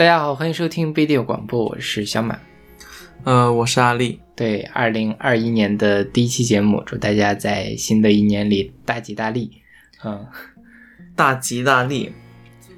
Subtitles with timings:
[0.00, 2.38] 大家好，欢迎收听不一定有广播，我是小马。
[3.24, 4.18] 呃，我是阿丽。
[4.34, 9.50] 对，二零二一年的第一期节目，祝大家在新的一年里大吉大利。
[10.02, 10.26] 嗯，
[11.14, 12.14] 大吉大利。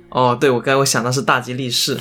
[0.08, 1.96] 哦，对，我刚才我想到是大吉利是，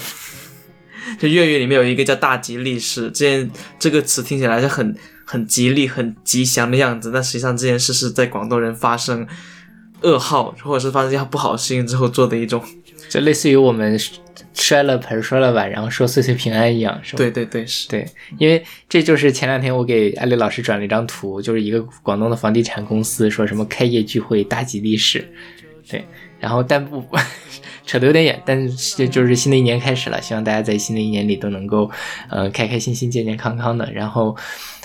[1.20, 9.28] 就粤语里面有一个叫大吉利是，这件这个词听起来是很很吉利、很吉祥的样子，但实际上这件事是在广东人发生
[10.02, 12.60] 噩耗或者是发生一些不好的事情之后做的一种，
[13.12, 14.00] 就类似于我们。
[14.54, 17.18] 摔了盆摔了碗，然后说岁岁平安一样，是吧？
[17.18, 18.06] 对对对，是对，
[18.38, 25.26] 因为这就是前两天我给艾丽老师转了一张图，就是一个广东的房地产公司说什么开业聚会大吉利是，
[25.88, 26.04] 对，
[26.40, 27.04] 然后但不
[27.86, 31.90] 扯得有点远，但是就是新的一年开始了，希望大家在新的一年里都能够
[32.30, 34.36] 呃开开心心、健健康康的，然后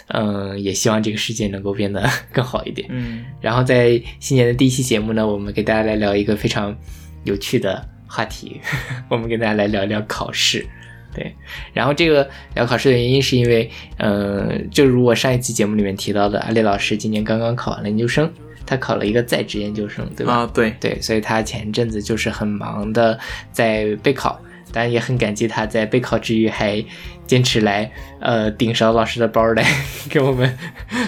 [0.09, 6.77] 嗯，也希望这个世界能够变得 更好一点，嗯，然后在新年的第一期节目呢，我们给大家来聊一个非常
[7.25, 7.96] 有趣的。
[8.07, 8.61] 话题，
[9.09, 10.67] 我们跟大家来聊一聊考试，
[11.15, 11.35] 对。
[11.73, 18.31] 然后这个聊考试的原因是因为，嗯，就如我上一期节目里面提到的，阿丽老师今年刚刚考完了研究生，
[18.65, 20.35] 他考了一个在职研究生，对吧？
[20.35, 23.19] 啊，对对，所以他前阵子就是很忙的
[23.53, 24.41] 在备考，
[24.73, 26.85] 当然也很感激他在备考之余还。
[27.27, 29.65] 坚持来，呃，顶勺老师的包来
[30.09, 30.57] 给我们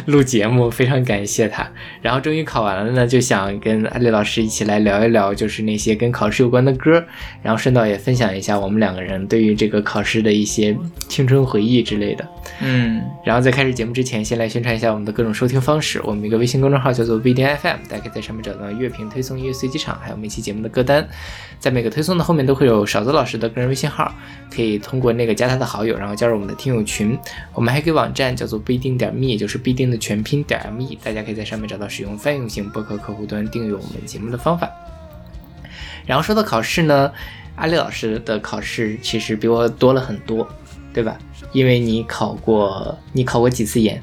[0.07, 1.71] 录节目，非常感谢他。
[2.03, 7.05] 然后终于考完了呢，就想跟阿丽老师一起来聊一聊，就是那些跟考试有关的歌，
[7.41, 10.77] 然后顺道也分享一下我们两个人对于这个考试的一些
[11.09, 12.29] 青春回忆之类的。
[12.59, 16.01] 嗯，然后在开始节目之前，先来宣传一下我们的各种收听方式。
[16.03, 21.07] 我们一个微信公众号叫做不一定 FM，大家可以在上面找到乐评推送、音乐随机场，还有每期节目的歌单。
[21.61, 24.15] 在每个推送的后面都会有勺子老师的个人微信号，
[24.49, 27.19] 可以通过那个加他的好友，然后加入我们的听友群。
[27.53, 34.71] 我们还有个网站叫做不一定点 me，也就是必定的全拼点 me，大家可以在上面找到使用泛用型播客客户端订阅我们节目的方法。
[36.07, 37.11] 然后说到考试呢，
[37.57, 40.49] 阿丽老师的考试其实比我多了很多，
[40.95, 41.19] 对吧？
[41.53, 44.01] 因为你考过，你考过几次研？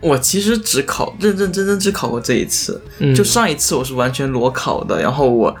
[0.00, 2.82] 我其实只考认认真真只考过这一次，
[3.16, 5.56] 就上一次我是完全裸考的，然后我。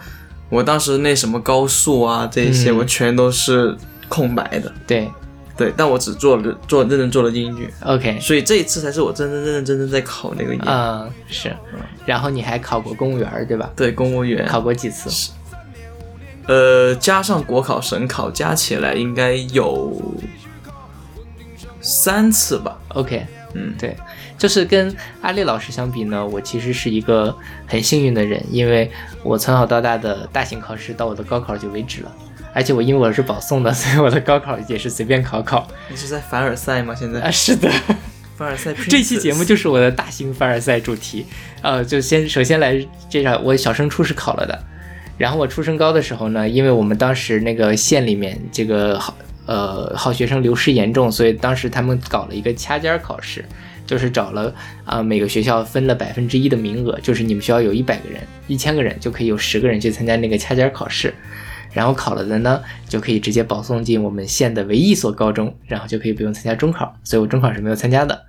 [0.48, 3.76] 我当时那什么高数啊，这些我全都是
[4.08, 4.72] 空白的。
[4.86, 5.10] 对，
[5.56, 7.72] 对，但我只做了做认真做了英语。
[7.84, 10.64] OK，所以这一次才是我真真认认真真在考那个英语。
[10.64, 11.54] 嗯，是。
[12.06, 13.70] 然后你还考过公务员对吧？
[13.74, 15.10] 对，公务员考过几次？
[15.10, 15.30] 是。
[16.46, 19.98] 呃，加上国考、省考加起来应该有
[21.80, 22.78] 三次吧。
[22.88, 23.96] OK，嗯，对。
[24.36, 27.34] 就是跟阿丽老师相比呢，我其实是一个
[27.66, 28.90] 很幸运的人，因为
[29.22, 32.12] 我从小到大的大型考试到我的高考就为止了，
[32.52, 35.66] 而且我因为我是保送的， 所以我的高考也是随便考考。
[35.88, 36.94] 你是在凡尔赛吗？
[36.94, 37.70] 现在啊，是的，
[38.36, 38.74] 凡尔赛。
[38.90, 41.24] 这期节目就是我的大型凡尔赛主题。
[41.62, 42.76] 呃，就先首先来
[43.08, 44.58] 介绍，我小升初是考了的，
[45.16, 49.16] 然后我初升高的时候呢，因为我们当时那个县里面这个好
[49.46, 53.44] 呃好学生流失严重，所以当时他们搞了一个掐尖考试。
[53.86, 61.12] 就是找了啊，每个学校分了百分之一的名额，就是你们学校有一百个人、一千个人，就可以有十个人去参加那个掐尖考试，
[61.72, 66.96] 然后考了的呢，就可以直接保送进我们县的唯一一所高中，然后就可以不用参加中考。
[67.04, 68.24] 所以我中考是没有参加的。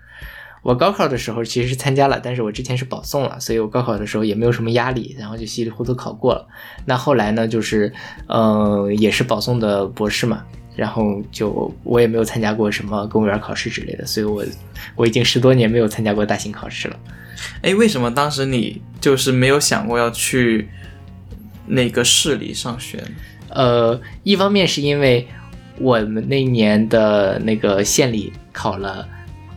[0.62, 6.48] 我高考的时候其实是参加了，但是我之前是保送了，所以我高考的时候也没有什么压力，然后就稀里糊涂考过了。
[6.86, 7.94] 那后来呢，就是
[8.28, 10.44] 嗯，也是保送的博士嘛。
[10.76, 14.44] 然后就我也没有参加过什么公务员考试之类的，所以我
[14.96, 17.00] 我已经十多年没有参加过大型考试了。
[17.62, 20.68] 哎，为什么当时你就是没有想过要去
[21.66, 23.02] 那个市里上学？
[23.50, 25.26] 呃，一方面是因为
[25.78, 29.08] 我们那年的那个县里考了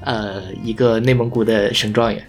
[0.02, 2.24] 呃一个内蒙古的省状元，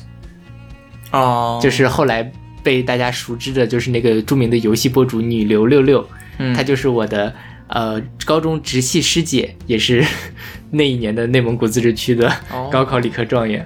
[1.12, 2.32] 哦，就是后来
[2.64, 6.08] 被大家熟知的就是那个著名的游戏博主女流六六，
[6.40, 7.32] 嗯，她就是我的。
[7.70, 10.06] 呃，高中直系师姐也是
[10.72, 12.32] 那一年的内蒙古自治区的
[12.72, 13.66] 高考理科状元。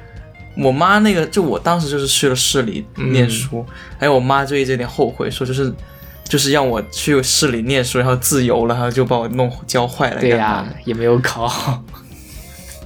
[0.55, 3.65] 我妈那个，就我当时就是去了市里念书，
[3.97, 5.73] 还有我妈就一直有点后悔，说就是
[6.25, 10.21] 就是让我去市里念书，然后自由了，然后就把我弄教坏了。
[10.21, 11.83] 对呀，也没有考好。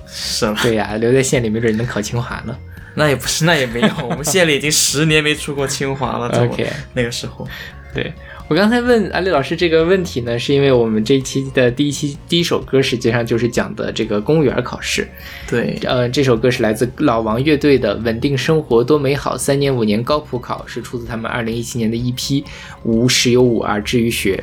[0.07, 0.55] 是了。
[0.61, 2.55] 对呀，留在县里没准能考清华呢。
[2.95, 6.27] 那也不是，那也没有，我们县里已经十年没出过清华了。
[6.41, 7.45] OK，那个时候，
[7.93, 8.13] 对。
[8.49, 15.05] 我刚才问阿丽老师这个问题呢，是因为我们这一期的第一期第一首歌实际上就是讲的这个公务员考试。
[15.49, 22.41] 对，呃，这首歌是来自老王乐队的《稳定生活多美好》，三年五年高普考是出自他们二零一七年的一批
[22.83, 24.41] 无十有五而志于学。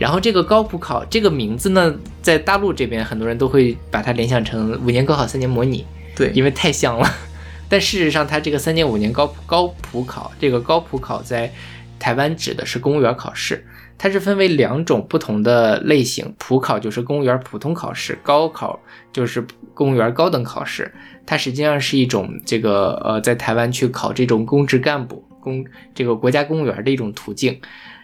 [0.00, 5.84] 然后这个高普考这个名字呢，在大陆这边很多人都会把它联想成五年高考三年模拟。
[6.16, 7.08] 对，因为太像了。
[7.70, 11.52] 但事实上，它这个三年五年高高普考，这个高普考在。
[11.98, 13.64] 台湾指的是公务员考试，
[13.96, 18.78] 它是分为两种不同的类型，普考就是公务员普通考试，高考
[19.12, 20.92] 就是公务员高等考试。
[21.26, 25.64] 它实际上是一种这个呃，在台湾去考这种公职干部、公
[25.94, 27.60] 这个国家公务员的一种途径。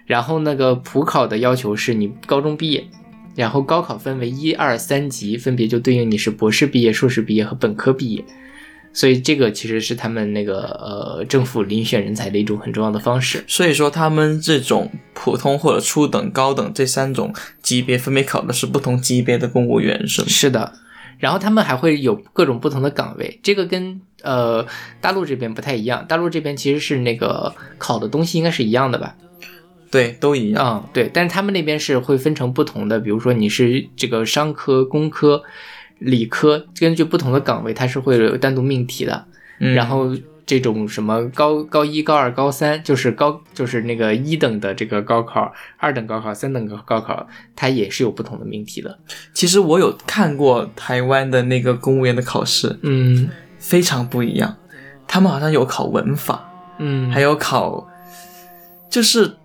[0.07, 2.85] 然后那个普考的要求是你高中毕业，
[3.35, 8.23] 然后高考分为一二三级，分别就对应你是博士毕业、硕士毕业和本科毕业。
[8.95, 13.43] 所以这个其实是他们那个呃政府遴选人才的一种很重要的方式。
[13.49, 20.29] 所以说，他们这种普通或者初等、高等这三种级别，分别考的是不同级别的公务员，是吗？
[20.29, 20.73] 是的，
[21.19, 24.65] 然后他们还会有各种不同的岗位，这个跟呃
[25.01, 26.07] 大陆这边不太一样。
[26.07, 29.17] 大陆这边其实是那个考的东西应该是一样的吧？
[29.91, 30.65] 对，都一样。
[30.65, 35.43] 嗯，对，但是他们那边是会分成不同的，比如说你是这个商科、工科。
[35.99, 39.25] 理科根据不同的岗位，它是会有单独命题的。
[39.61, 40.11] 嗯然后
[40.45, 47.27] 这种什么高高一、高二、高三，就是高就是那个一等的这个高考、二等高考、三等高高考，
[47.57, 48.99] 它也是有不同的命题的。
[49.33, 54.57] 其实我有看过台湾的那个公务员的考试，嗯非常不一样。
[55.07, 57.87] 他们好像有考文法，嗯，还有考，
[58.91, 59.37] 就是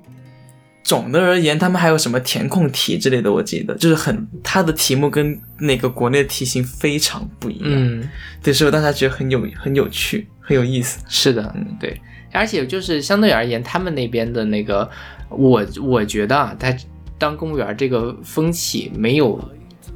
[0.90, 7.68] 总的而言，他们还有什么填空题之类的，我记得就是很他的题目跟那个国内的题型非常不一样。
[7.68, 8.10] 嗯，
[8.42, 11.00] 对，所以大家觉得很有很有趣，很有意思。
[11.08, 11.96] 是的，嗯对，
[12.32, 14.90] 而且就是相对而言，他们那边的那个，
[15.30, 16.76] 我我觉得啊，他
[17.20, 19.40] 当公务员这个风气没有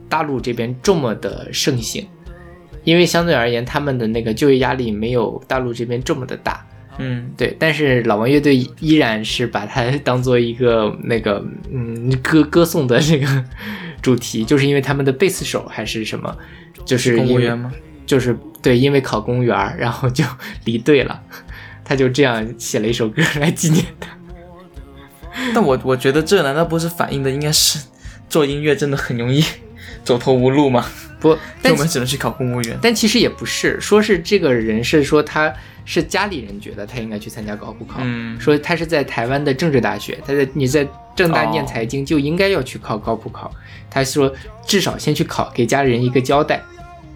[0.07, 2.07] 大陆这边这么的盛行，
[2.84, 6.63] 因为相对而言，他们的那个就业压力没有大陆这边这么的大。
[7.00, 13.45] 嗯，对，但是老王乐队依然是把它 当做一个那个嗯歌歌颂的这个
[14.01, 16.38] 主题，就是因为他们的贝斯手还是什么，
[16.86, 17.72] 就是公务员吗？
[18.06, 20.24] 就是对，因为考公务员，然后就
[20.66, 21.22] 离队了，
[21.84, 24.10] 他就这样写了一首歌来纪念他。
[25.56, 27.80] 但我我觉得这难道不是反映的应该是
[28.30, 29.44] 做音乐真的很容易
[30.03, 30.85] 走投无路吗？
[31.19, 32.77] 不，但我们只能去考公务员。
[32.81, 35.53] 但其实也不是，说是这个人是说他
[35.85, 40.85] 是家里人觉得他应该去参加高普考，嗯，说他是在台湾的政治大学，他在你在
[41.15, 43.50] 正大念哦财经就应该要去考高普考，
[43.89, 44.33] 他说
[44.65, 46.61] 至少先去考，给家人一个交代。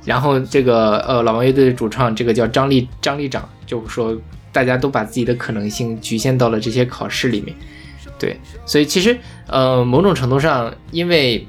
[0.05, 4.17] 然后这个呃老王乐队的主唱这个叫张立张立长就说
[4.53, 7.53] 大家都把自己的可能性局限到了这些考试里面，
[8.17, 9.17] 对，所以其实
[9.47, 11.45] 呃某种程度上，因为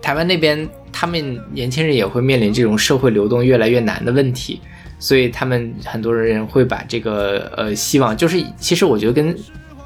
[0.00, 4.60] 台湾那边他们年轻人也会面临这种社会流动越来越难的问题，
[4.98, 9.36] 所以他们很多人会把这个呃希望，就是其实我觉得跟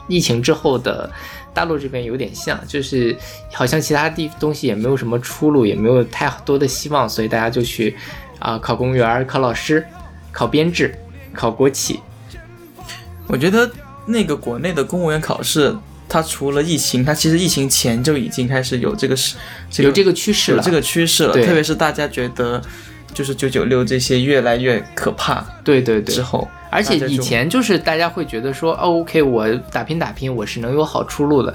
[0.09, 1.11] 疫情之后的
[1.55, 3.17] 大陆这边有点像，就是
[3.53, 7.97] 好像其他地东西也没有什么出路，也没有太多的希望，所以大家就去
[8.39, 9.85] 啊、考公务员、考老师、
[10.31, 10.95] 考编制、
[11.33, 12.01] 考国企。
[13.29, 13.71] 我觉得
[14.05, 15.75] 那个国内的公务员考试，
[16.13, 19.35] 它除了疫情，它其实疫情前就已经开始有这个是
[19.71, 22.61] 这个有这个趋势了，有这个趋势了，对特别是大家觉得
[23.15, 31.55] 就是九九六这些越来越可怕对对对之，后，而且以前就是大家会觉得说，哦，OK，我打拼打拼，我是能有好出路的。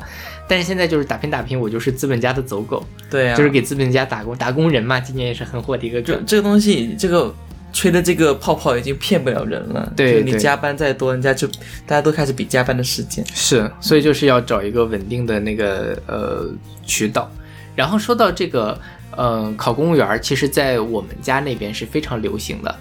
[0.50, 5.00] 但是现在就是打拼打拼，我就是资本家的走狗，对啊，就是给资本家打工打工人嘛。
[5.00, 6.16] 今年也是很火的一个梗。
[6.16, 7.36] 就这个东西，这个
[7.78, 9.94] 吹的这个泡泡已经骗不了人了。
[9.96, 11.48] 对你加班再多，人家就
[11.86, 13.24] 大家都开始比加班的时间。
[13.36, 16.50] 是，所以就是要找一个稳定的那个呃
[16.84, 17.32] 渠道。
[17.76, 18.76] 然后说到这个
[19.16, 22.76] 呃考公务员儿，其实在我们家那边是非常流行的。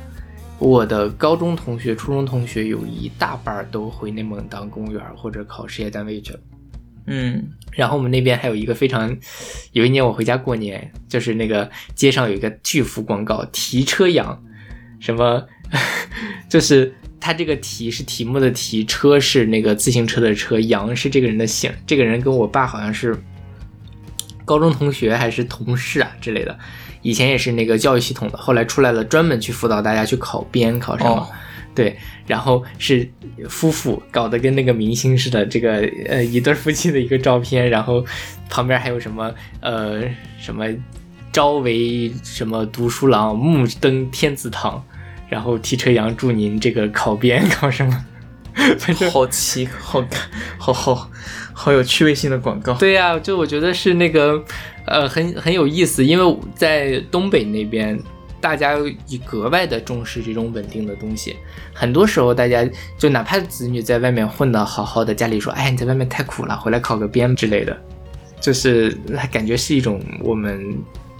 [0.59, 6.41] 我的高中同学、初中同学有一大半儿都回内蒙当公务员儿或者考事业单位去了。
[7.09, 9.15] 嗯，然后我们那边还有一个非常，
[9.73, 14.43] 有一年我回家过年，就是那个街上有一个巨幅广告，提车羊，
[15.01, 15.47] 什么，
[16.49, 23.17] 就是他这个题是题目的题，车是那个自行车的车，羊是这个人的姓，这个人跟我爸好像是
[24.45, 26.57] 高中同学还是同事啊之类的，
[27.03, 31.11] 以前也是那个教育系统的，后来出来了，专门去辅导大家去考编，考什么。
[31.11, 31.29] 哦，
[31.75, 33.07] 对，然后是
[33.49, 38.05] 夫妇搞得跟那个明星似的，这个呃一对夫妻的一个照片，然后
[38.49, 40.03] 旁边还有什么呃
[40.39, 40.65] 什么
[41.37, 44.83] 朝为什么读书郎，暮登天子堂，
[45.29, 48.07] 然后提车羊祝您这个考编考什么，
[48.81, 51.11] 反正好奇，好看，好好
[51.53, 52.73] 好有趣味性的广告。
[52.73, 54.43] 对呀、就我觉得是那个
[54.87, 58.01] 呃很很有意思，因为在东北那边。
[58.39, 58.77] 大家
[59.09, 61.35] 以格外的重视这种稳定的东西，
[61.73, 62.65] 很多时候大家
[62.97, 67.77] 就哪怕子女在外面混得好好的，家里说，哎，你在外面太苦了，回来考个编之类的，
[68.41, 68.97] 就是
[69.33, 70.79] 感觉是一种我们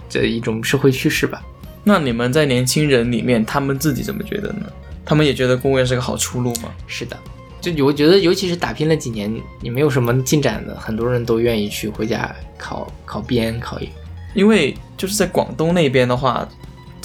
[0.09, 1.41] 的一种社会趋势吧。
[1.83, 4.65] 那你们在年轻人里面，他们自己怎么觉得呢？
[5.05, 6.69] 他们也觉得公务员是个好出路吗？
[6.85, 7.17] 是的，
[7.61, 13.89] 就我觉得，尤其是打拼了几年，你没有什么进展的，很多人都愿意去回家考考编考研。
[14.33, 16.47] 因为就是在广东那边的话，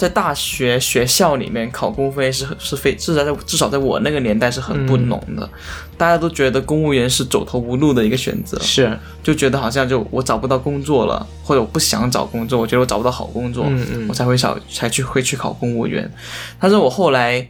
[0.03, 5.49] 在大学学校里面考公务员是是非至少在至少在我那个年代是很不浓的，
[5.97, 14.07] 大家都觉得公务员是走投无路的一个选择，是，就觉得好像就我找不到工作了，或者我不想找工作，我觉得我找不到好工作，嗯嗯。
[14.09, 16.11] 我才会想才去会去考公务员。
[16.59, 17.47] 但是我后来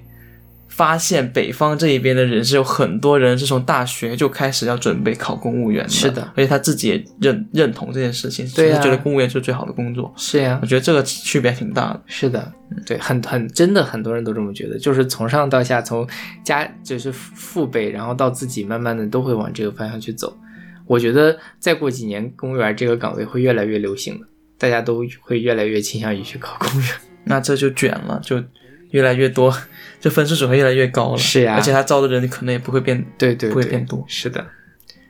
[0.75, 10.11] 发现北方这一边的人是有很多人是从大学就开始要准备考公务员的，是的而且他自己也认认同这件事情，对呀他觉得公务员是最好的工作。
[10.17, 12.01] 是呀我，觉得这个区别挺大的。
[12.07, 12.51] 是的，
[12.87, 16.07] 对，很很真的很多人都这么觉得，就是从上到下，从
[16.43, 20.35] 家就是父辈，然后到自己，慢慢的都会往这个方向去走。
[20.87, 24.25] 我觉得再过几年，公务员这个岗位会越来越流行的，
[24.57, 26.89] 大家都会越来越倾向于去考公务员。
[27.25, 28.43] 那这就卷了，就
[28.89, 29.55] 越来越多，
[30.03, 31.17] 这分数只会越来越高了。
[31.17, 34.45] 是呀而且他招的人可能也不会变，对对对，不会变多是的。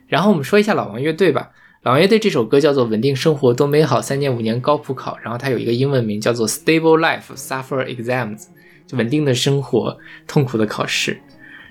[0.06, 1.50] 然后我们说一下老王乐队吧。
[1.82, 8.38] 老王乐队这首歌叫做《稳定生活多美好》，三年五年高普考，然后它有一个英文名叫做《Stable Life Suffer Exams》，
[8.86, 9.98] 就稳定的生活，
[10.28, 11.18] 痛苦的考试。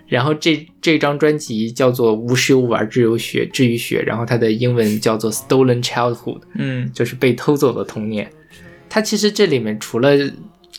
[0.06, 8.30] 然后这这张专辑叫做《无时有玩只有血至于血》，然后它的英文叫做《Stolen Childhood》，嗯，就是被偷走的童年。
[8.90, 10.12] 它其实这里面除了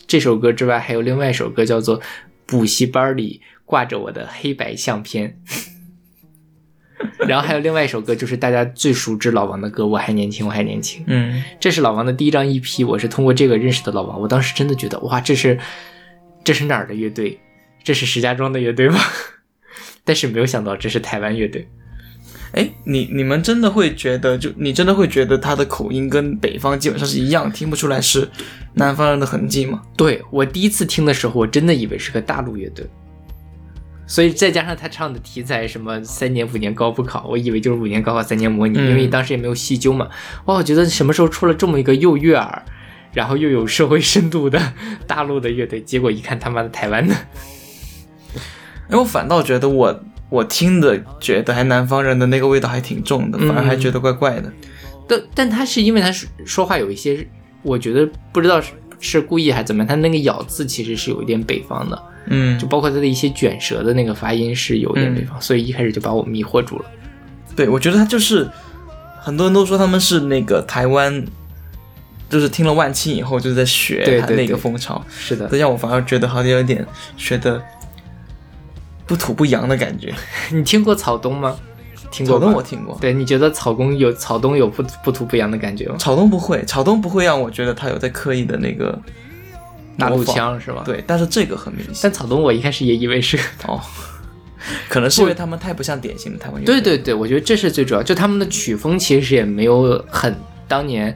[0.07, 1.99] 这首歌之外，还有另外一首歌叫做
[2.45, 5.39] 《补习班里挂着我的黑白相片》，
[7.27, 11.01] 然后还有另外一首歌就是大家最熟知老王的歌《我还年轻，我还年轻》。
[11.07, 14.21] 嗯，这是老王的第一张 EP，我是通过这个认识的老王。
[14.21, 15.59] 我当时真的觉得，哇，这是
[16.43, 17.39] 这是哪儿的乐队？
[17.83, 18.99] 这是石家庄的乐队吗？
[20.03, 21.67] 但是没有想到这是台湾乐队。
[22.55, 28.29] 哎，你你们真的会觉得，就你真的会觉得他的口音跟北方基本上是一样，听不出来是
[28.75, 29.81] 南方人的痕迹吗？
[29.97, 32.87] 对我第一次听的时候，我真的以为是个大陆乐队，
[34.07, 40.07] 所以再加上他唱的题材什么三年五年高不考，我以为就是五年高考三年模拟，嗯因为当时也没有细究嘛。
[40.45, 42.63] 哇，我觉得什么时候出了这么一个又悦耳，
[43.11, 44.73] 然后又有社会深度的
[45.05, 47.13] 大陆的乐队，结果一看他妈的台湾的，
[48.89, 53.47] 哎，我反倒觉得我我听的觉得还南方人的那个味道还挺重的，嗯。
[53.47, 54.51] 反而还觉得怪怪的。
[55.07, 57.27] 但但他是因为他说说话有一些，
[57.61, 62.57] 我觉得不知道是是故意还是怎么样，他那个咬字其实是有一点北方的，嗯。
[62.57, 66.85] 就，包括他的一些卷舌的那个发音是有点北方，所以一开始就把我迷惑住了。
[67.55, 68.49] 对，我觉得他就是
[69.21, 71.23] 很多人都说他们是那个台湾，
[72.29, 77.61] 就是听了万青以后就是在学他那个对对对风潮，是的，这让我反而觉得好像有点学的
[79.05, 80.13] 不土不洋的感觉。
[80.51, 81.55] 你听过草东吗？
[82.11, 85.95] 听过草东我听过，对，你觉得草东有草东有不不土不洋的感觉吗？
[85.97, 88.97] 草东不会，草东不会让我觉得他有在刻意的那个
[89.97, 90.83] 大陆模仿，腔是吧？。
[90.85, 93.81] 对，但是这个很明显但草东我一开始也以为是，哦，
[94.87, 96.79] 可能是因为他们太不像典型的台湾乐队。
[96.79, 100.33] 对对对，我觉得这是最主要，就他们的曲风其实也没有很
[100.67, 101.15] 当年。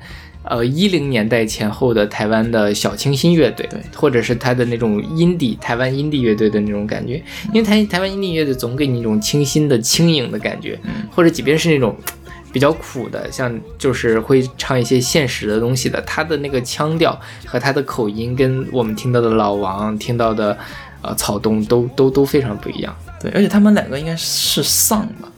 [0.49, 3.79] 呃，一零年代前后的台湾的小清新乐队，对。
[3.95, 7.21] 或者是他的那种音底台湾音地乐队的那种感觉，
[7.53, 11.07] 因为台台湾音地乐队总给你一种清新的、轻盈的感觉，嗯。
[11.11, 11.95] 或者即便是那种
[12.51, 17.15] 比较苦的，像就是会唱一些现实的东西的，他的那个腔调
[17.45, 20.57] 和他的口音跟我们听到的老王、听到的
[21.03, 22.95] 呃草东都都都非常不一样。
[23.21, 25.29] 对，而且他们两个应该是丧吧，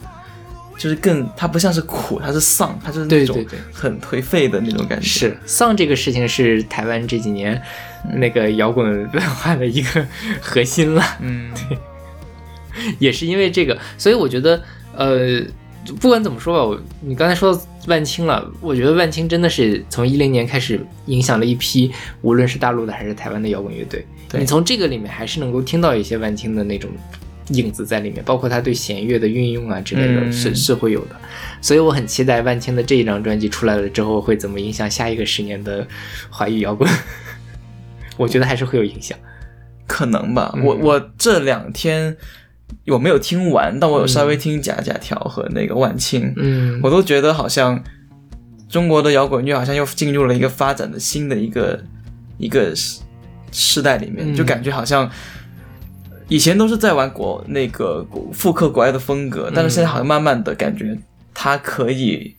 [0.82, 5.06] 就是更它不像是苦，它是丧，它就是那种很颓废的那种感觉。
[5.06, 7.62] 是丧这个事情是台湾这几年
[8.16, 10.04] 那个摇滚文化的一个
[10.42, 11.78] 核心了，嗯，对
[12.98, 14.60] 也是因为这个，所以我觉得
[14.96, 15.42] 呃。
[16.00, 24.06] 不管怎么说吧，我你刚才说到万青了，我觉得万青真的是从一零年开始影响了一批，无论是大陆的还是台湾的摇滚乐队。
[24.30, 26.92] 对你从这个里面还是能够听到一些万青的那种
[27.50, 31.16] 影子在里面，包括他对弦乐的运用啊之类的，嗯是是会有的。
[31.62, 35.86] 所以我很期待万青的这一张专辑出来了之后会怎么影响下一个十年的
[36.30, 36.90] 华语摇滚。
[38.16, 39.18] 我觉得还是会有影响。
[39.86, 40.54] 可能吧。
[40.56, 42.16] 嗯我我这两天
[42.88, 47.84] 我没有听完，但我有稍微听假假条和那个万青，嗯，我都觉得好像
[48.70, 51.84] 中国的摇滚乐好像又进入了一个发展的新的一个
[52.38, 53.02] 一个时
[53.52, 55.12] 时代里面，嗯就感觉好像。
[56.32, 60.98] 以前都是在玩国那个复刻国外的风格，但是现在好像慢慢的感觉
[61.34, 62.34] 它可以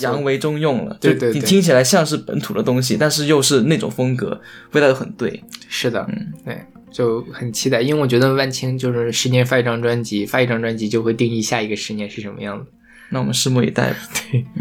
[0.00, 4.40] 扬为中用了，对对你听起来像是本土的东西，但是又是那种风格，
[4.72, 5.44] 味道又很对。
[5.68, 12.72] 是的，嗯，对，就很期待，因为我觉得万青就是十年发一张专辑，发一张专辑就会定义下一个十年是什么样子。
[13.10, 13.96] 那我们拭目以待吧。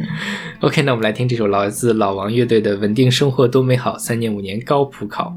[0.59, 5.33] OK，那我们来听这首来自老王乐队的《稳定生活多美好》，三年五年高普考。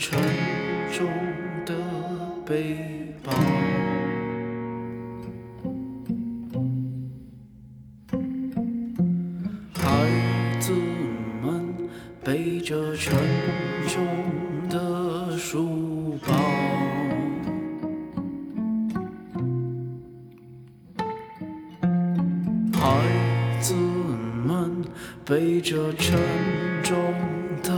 [0.00, 0.18] 沉
[0.90, 1.06] 重
[1.66, 1.74] 的
[2.46, 2.74] 背
[3.22, 3.30] 包。
[9.74, 10.08] 孩
[10.58, 10.72] 子
[11.42, 11.76] 们
[12.24, 13.14] 背着沉
[13.88, 14.02] 重
[14.70, 16.32] 的书包。
[22.72, 24.82] 孩子们
[25.26, 26.18] 背着沉
[26.82, 26.96] 重
[27.62, 27.70] 的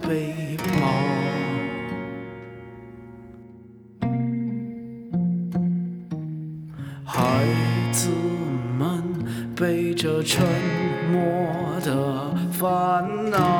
[0.00, 1.11] 背包。
[10.34, 10.42] 沉
[11.10, 13.51] 默的烦恼。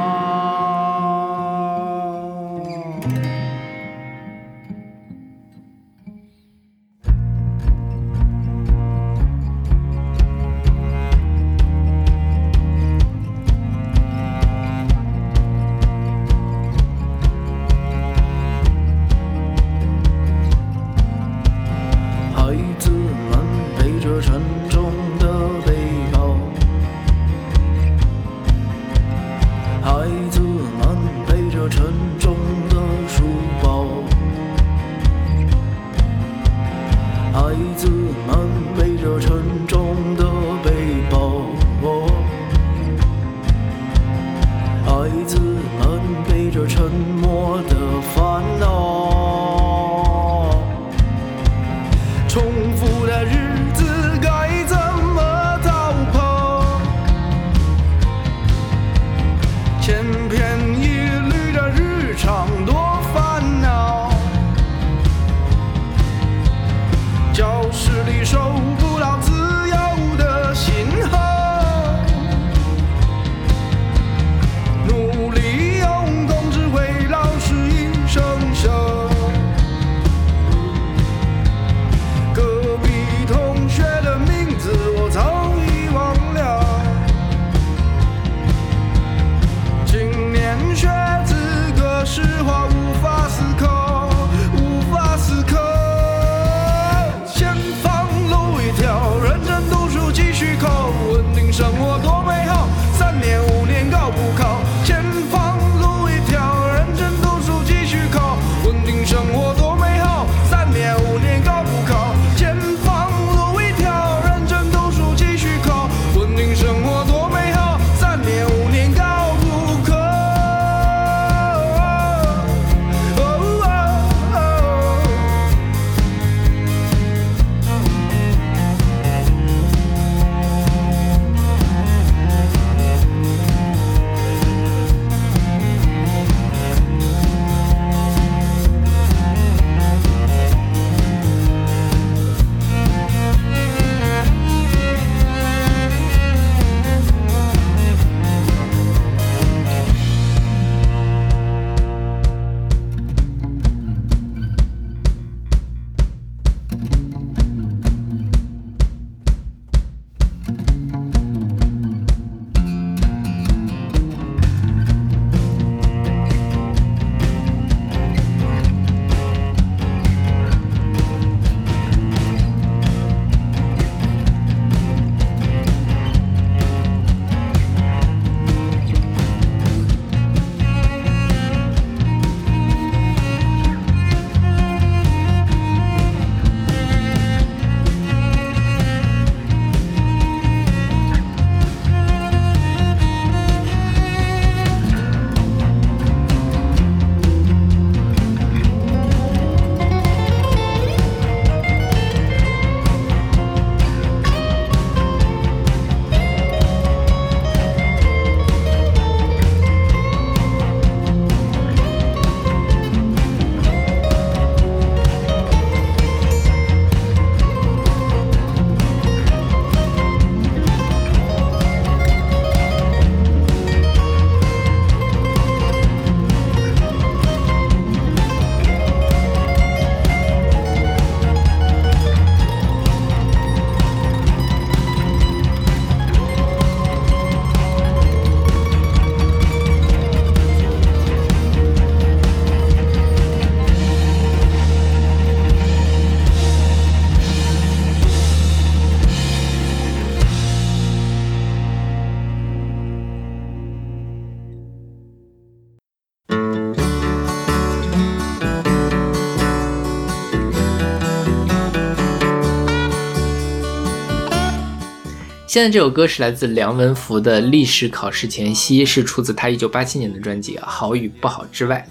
[265.53, 271.87] 现在这首歌是来自梁文福的《历史考试前夕》，是出自他一九八七年的专辑《好与不好之外》。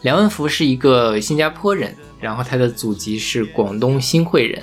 [0.00, 4.62] 梁文福是一个新加坡人，然后他的祖籍是广东新会人，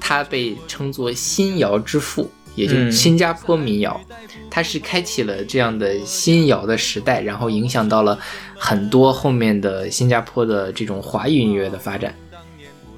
[0.00, 4.00] 他被称作新谣之父，也就是嗯新加坡民谣。
[4.48, 8.16] 他是开启了这样的新谣的时代，然后影响到了
[8.56, 12.14] 很多后面的新加坡的这种华语音乐的发展。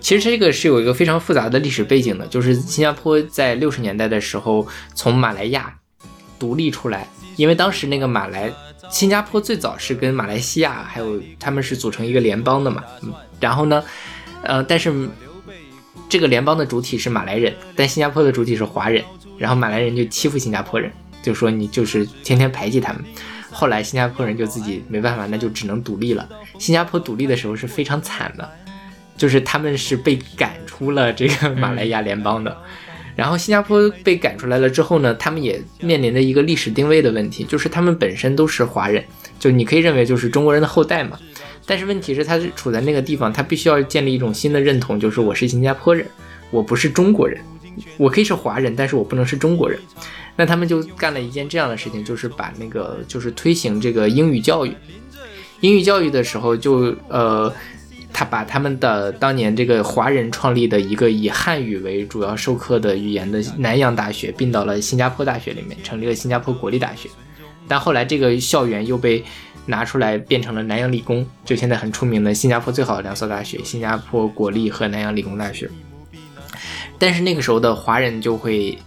[0.05, 5.75] 其实这个是有一个非常复杂的历史背景的，就是新加坡在六十年代的时候从马来亚
[6.39, 8.53] 独立出来，因为当时那个马来
[8.91, 13.83] 新加坡最早是跟马来西亚还有他们是组成一个联邦的嘛，嗯然后呢，
[14.43, 14.93] 呃，但是
[16.11, 19.03] 这个联邦的主体是马来人，但新加坡的主体是华人，
[19.39, 23.03] 然后马来人就欺负新加坡人，就说你就是天天排挤他们。
[23.51, 26.29] 后来新加坡人就自己没办法，那就只能独立了。
[26.59, 28.51] 新加坡独立的时候是非常惨的，
[29.17, 32.57] 就是他们是被赶出了这个马来亚联邦的。
[33.17, 39.05] 然后新加坡被赶出来了之后呢，他们也面临着一个历史定位的问题，就是他们本身都是华人，
[39.39, 41.17] 就你可以认为就是中国人的后代嘛。
[41.65, 46.05] 但是问题是，他是处在那个地方，他必须要建立一种新的认同，就是我是新加坡人，
[46.51, 47.41] 我不是中国人，
[47.97, 49.79] 我可以是华人，但是我不能是中国人。
[50.37, 54.75] 那他们就干了一件这样的事情，就是把那个就是推行这个英语教育。
[55.61, 57.51] 英语教育的时候就，呃，
[58.15, 67.11] 他把他们的当年这个华人创立的一个以汉语为主要授课的语言的南洋大学并到了新加坡大学里面，成立了新加坡国立大学。
[67.67, 69.25] 但后来这个校园又被
[69.67, 75.69] 拿出来变成了南洋理工，就现在很出名的新加坡最好的两所大学——新加坡国立和南洋理工大学。
[76.99, 78.79] 但是那个时候的华人就会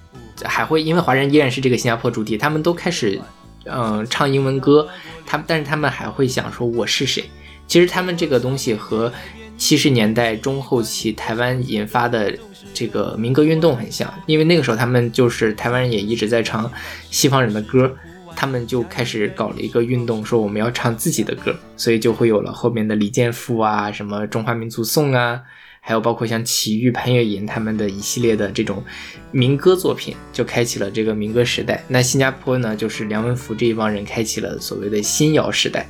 [0.46, 3.20] 还会，因为华人依然是这个新加坡主体，他们都开始
[3.66, 4.88] 嗯、唱英文歌，
[5.26, 7.30] 他们但是他们还会想说我是谁。
[7.68, 9.12] 其实他们这个东西和
[9.58, 12.34] 七十年代中后期台湾引发的
[12.74, 16.72] 这个民歌运动很像，因为那个时候他们就是台湾人也一直在唱
[17.12, 17.94] 西方人的歌，
[18.36, 25.42] 他们就开始搞了一个运动，说我们要唱自己的歌，所以就会有了后面的李健复啊，什么中华民族颂啊，
[25.82, 28.84] 还有包括像齐豫、潘越云他们的一系列的这种
[29.32, 31.84] 民歌作品，就开启了这个民歌时代。
[31.88, 35.88] 那新加坡呢，就是梁文福这一帮人开启了所谓的新谣时代。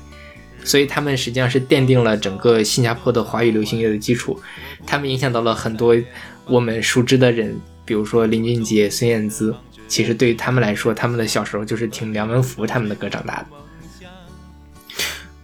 [0.63, 4.39] 所以他们实际上是奠定了整个新加坡的华语流行乐的基础，
[4.85, 5.95] 他们影响到了很多
[6.45, 9.55] 我们熟知的人，比如说林俊杰、孙燕姿。
[9.89, 13.45] 其实对于他们来说，他们的小时候就是听梁文福他们的歌长大的。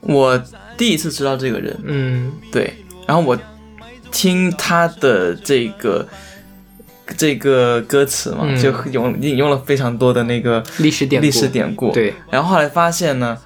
[0.01, 0.37] 我
[0.75, 2.73] 第一次知道这个人，嗯对，
[3.07, 3.39] 然后我
[4.11, 6.05] 听他的这个
[7.15, 11.93] 这个歌词嘛，嗯就用引用了非常多的那个历史典历史典故，。
[11.93, 13.37] 对，然后后来发现呢，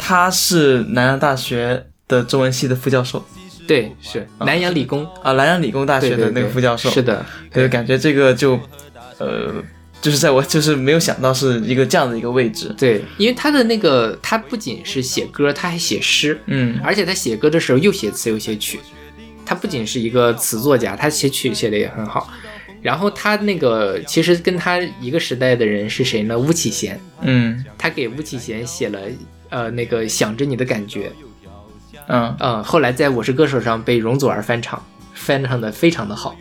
[0.00, 3.24] 他是南洋大学的中文系的副教授。
[3.68, 5.06] 对，是南洋理工。
[5.22, 8.58] 啊，南洋理工大学的那个对对对副教授，是的，对，感觉这个就
[9.18, 9.62] 呃，
[10.00, 16.80] 就是在我就是没有想到是一个这样的一个位置，对，因为他的那个他不仅是写歌，他还写诗，嗯。
[16.82, 18.80] 而且他写歌的时候又写词又写曲，
[19.46, 22.28] 他不仅是一个词作家，他写曲写的也很好。
[22.82, 26.36] 然后他那个其实跟他一个时代的人是谁呢？
[26.36, 27.64] 巫启贤，嗯。
[27.78, 28.98] 他给巫启贤写了
[29.50, 31.12] 呃那个想着你的感觉，
[32.08, 34.82] 嗯嗯，后来在我是歌手上被容祖儿翻唱，
[35.12, 36.34] 翻唱的非常的好，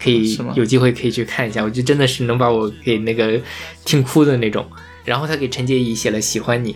[0.00, 3.40] 可以有机会可以去看一下，我觉得真的是能把我给那个
[3.84, 4.66] 听哭的那种。
[5.04, 6.74] 然后他给陈洁仪写了喜欢你，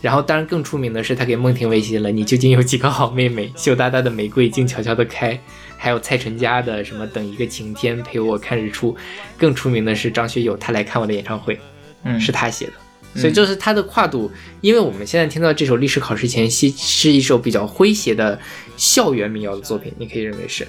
[0.00, 5.38] 然后当然更出名的是他给孟庭苇写了你究竟有几个好妹妹，羞答答的玫瑰静悄悄的开，
[5.76, 8.96] 还有蔡淳佳的什么等一个晴天陪我看日出，
[9.38, 11.60] 更出名的是张学友他来看我的演唱会，
[12.02, 12.72] 嗯，是他写的。
[13.14, 18.38] 所以就是他的跨度，因为我们现在听到这首《历史考试前夕》是一首比较诙谐的
[18.76, 20.66] 校园民谣的作品，你可以认为是。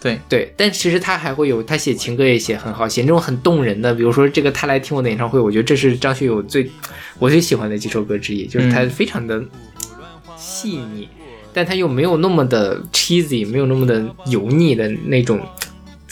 [0.00, 6.70] 对，对，但其实他还会有他写情歌也写很好，写那种很动人的，比如说这个他来听我的演唱会，我觉得这是张学友最
[7.18, 9.42] 我最喜欢的几首歌之一，就是他嗯非常的
[10.36, 11.08] 细腻，
[11.52, 15.40] 但他又没有那么的 cheesy，没有那么的油腻的那种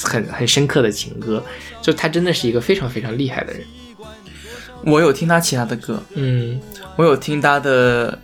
[0.02, 1.40] 很很深刻的情歌，
[1.80, 3.62] 就他真的是一个非常非常厉害的人，
[4.86, 6.60] 我有听他其他的歌，嗯。
[6.94, 8.18] 我有听他的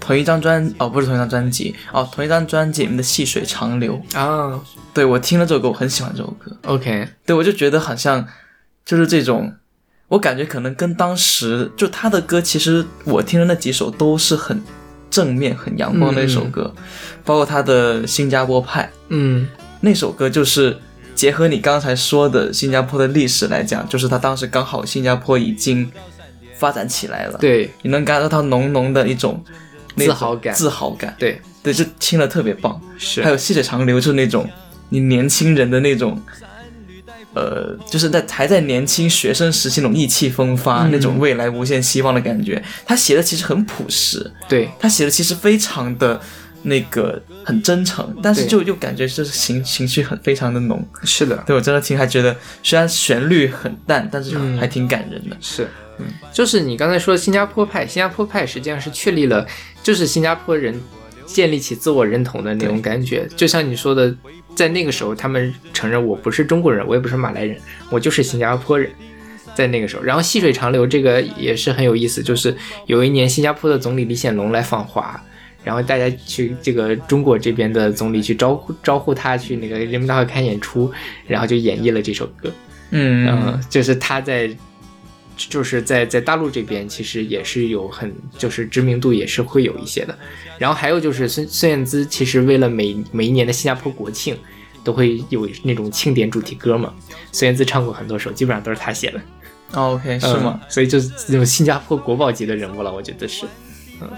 [0.00, 4.00] 同一张专哦，不是同一张专辑哦，同一张专辑里面的《细水长流》。
[4.18, 4.60] 啊。
[4.94, 6.56] 对我听了这首歌，我很喜欢这首歌。
[6.66, 8.24] ，OK，对我就觉得好像
[8.84, 9.52] 就是这种，
[10.06, 14.62] 我感觉可能跟当时就他的歌，其实我听的那几首都是很
[15.10, 16.72] 正面、很阳光的一首歌，
[17.24, 19.48] 包括他的《新加坡派》嗯。
[19.80, 20.78] 那首歌，就是
[21.14, 25.90] 结合你刚才说的新加坡的历史来讲，就是他当时刚好新加坡已经
[26.56, 27.70] 发展起来了，，对。
[27.82, 29.42] 你能感受到浓浓的一种
[29.96, 30.54] 种自豪感。
[30.54, 31.40] 自豪感，对。
[31.62, 32.78] 对，就听了特别棒。
[32.98, 34.46] 是，还有细水长流，就是那种
[34.90, 36.20] 你年轻人的那种
[37.32, 40.90] 呃，就是在还在年轻学生时期那种意气风发、嗯。
[40.92, 42.62] 那种未来无限希望的感觉。
[42.84, 46.20] 他写的其实很朴实，对，他写的其实非常的
[46.64, 50.84] 那个很真诚，但是就就又感觉就是情情绪很非常的浓。
[51.04, 55.36] 是的，对我真的听还觉得，虽然旋律很淡，但是嗯还挺感人的。
[55.40, 59.46] 是，嗯就是你刚才说的新加坡派，新加坡派实际上是确立了，
[59.82, 60.78] 就是新加坡人
[61.26, 63.28] 建立起自我认同的那种感觉。
[63.36, 64.14] 就像你说的，
[64.56, 67.56] 在那个时候，他们承认我不是中国人，我也不是马来人，
[67.90, 68.90] 我就是新加坡人。
[69.54, 72.52] 在那个时候，然后细水长流这个也是很有意思，就是
[72.86, 75.22] 有一年新加坡的总理李显龙来访华，
[75.64, 80.92] 然后大家去这个中国这边的总理去招呼招呼他去那个人民大会看演出，
[81.26, 82.52] 然后就演绎了这首歌。
[82.90, 84.48] 嗯嗯，就是他在，
[85.36, 90.16] 就是在在大陆这边其实也是有很就是知名度也是会有一些的。
[90.58, 94.36] 然后还有就是孙孙燕姿，其实为了每每一年的新加坡国庆，
[94.84, 96.92] 都会有那种庆典主题歌嘛。
[97.32, 99.20] 孙燕姿唱过很多首，基本上都是她写的，
[99.72, 100.60] 哦，OK，是吗？
[100.62, 103.46] 嗯所以就是那种新加坡国宝级的人物了，我觉得是，
[104.00, 104.08] 嗯。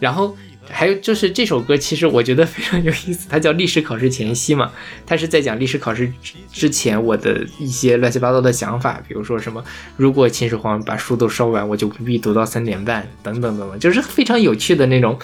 [0.00, 0.36] 然后
[0.70, 4.70] 还有就是这首歌，其实我觉得非常有意思，它叫《历史考试前夕》嘛，
[5.06, 6.12] 它是在讲历史考试
[6.52, 9.64] 之前我的一些乱七八糟的想法，比如说什么，
[9.96, 15.18] 如果秦始皇把书都烧完，我就不必读到三点半，等等等等，就是非常有趣的那种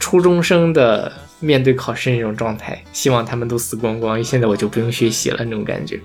[0.00, 6.00] 初中生的面对考试那种状态，希望他们都死光光，现在我就不用学习了那种感觉，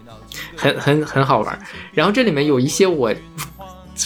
[0.55, 1.59] 很很很好玩。
[1.93, 3.11] 然后这里面有一些我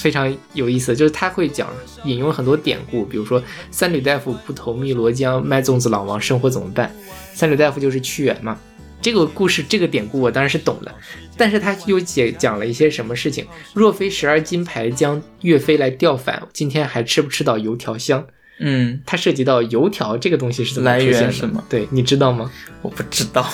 [0.02, 1.70] 非常有意思，就是他会讲
[2.04, 6.94] 引用很多典故，比如说三闾大夫不投汨罗江，卖粽子老王生活怎么办？
[7.34, 8.58] 三闾大夫就是屈原嘛。
[9.02, 10.92] 这个故事，这个典故我当然是懂的，
[11.38, 13.46] 但是他又解讲了一些什么事情？
[13.74, 18.26] 若非十二金牌将岳飞来调反，今天还吃不吃到油条香？
[18.58, 21.22] 嗯，它涉及到油条这个东西是怎么来出现的？
[21.24, 22.50] 源是吗对，你知道吗？
[22.82, 23.48] 我不知道，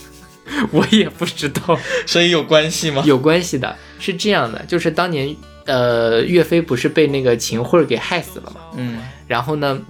[0.72, 1.78] 我也不知道。
[2.04, 3.02] 所以有关系吗？
[3.06, 5.34] 有关系的，是这样的，就是当年
[5.66, 8.60] 呃岳飞不是被那个秦桧给害死了嘛？
[8.76, 9.80] 嗯然后呢，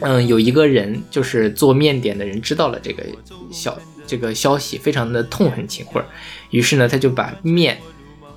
[0.00, 3.02] 嗯，有一个人就是做面点的人知道了这个
[3.50, 6.02] 消这个消息，非常的痛恨秦桧，
[6.50, 7.78] 于是呢，他就把面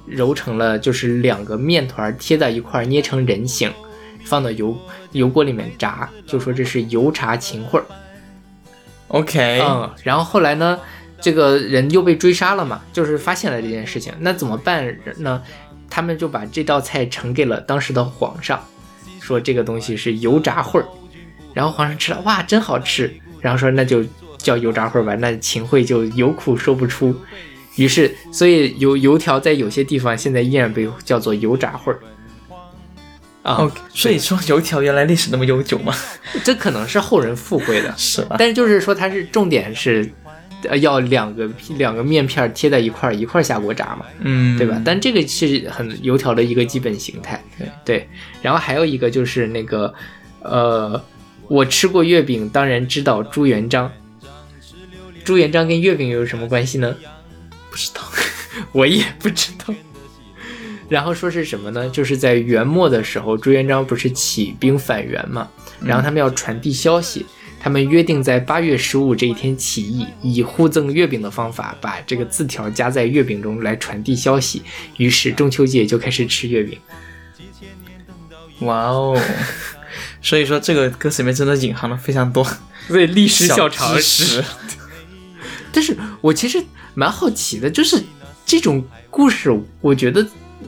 [0.06, 3.72] 揉成了就是两个面团贴在一块儿，捏成人形，
[4.24, 4.78] 放到油
[5.12, 7.82] 油锅里面炸，就说这是油炸秦桧。
[9.08, 10.80] ，OK，嗯，然后后来呢，
[11.22, 15.42] 这个人又被追杀了嘛，就是发现了这件事情，那怎么办呢？
[15.96, 18.62] 他们就把这道菜呈给了当时的皇上，
[19.22, 20.86] 说这个东西是油炸烩儿，
[21.54, 24.04] 然后皇上吃了，哇，真好吃，然后说那就
[24.38, 27.16] 叫油炸烩儿吧，那秦桧就有苦说不出，
[27.78, 32.00] 于是所以油油条在有些地方现在依然被叫做油炸烩儿。
[33.44, 35.96] 啊所以说油条原来历史那么悠久吗？
[36.44, 38.36] 这可能是后人附会的， 是吧？
[38.38, 40.12] 但是就是说它是重点是，
[40.70, 44.82] 呃，要两个两个面片儿贴在一块儿一块儿下锅炸嘛，嗯，对吧？
[44.86, 47.42] 但这个是很油条的一个基本形态，
[47.84, 48.08] 对
[48.42, 49.94] 然后还有一个就是那个，
[50.42, 51.02] 呃，
[51.48, 53.92] 我吃过月饼，当然知道朱元璋。
[55.24, 56.96] 朱元璋跟月饼有什么关系呢？
[57.72, 58.02] 不知道。
[58.72, 59.74] 我也不知道。
[60.88, 61.90] 然后说是什么呢？
[61.90, 65.50] 就是在元末的时候，朱元璋不是起兵反元嘛，
[65.82, 67.26] 然后他们要传递消息，
[67.66, 74.62] 他们约定在八月十五这一天起义，以互赠月饼的方法把这个字条夹在月饼中来传递消息。
[74.98, 76.80] 于是中秋节就开始吃月饼。
[78.60, 79.20] 哇哦！
[80.22, 82.46] 所以说这个歌词里面真的隐含了非常多
[82.88, 84.44] 对历史小常识。
[85.74, 88.00] 但是我其实蛮好奇的，就是
[88.46, 89.52] 这种故事，
[89.82, 90.24] 我觉得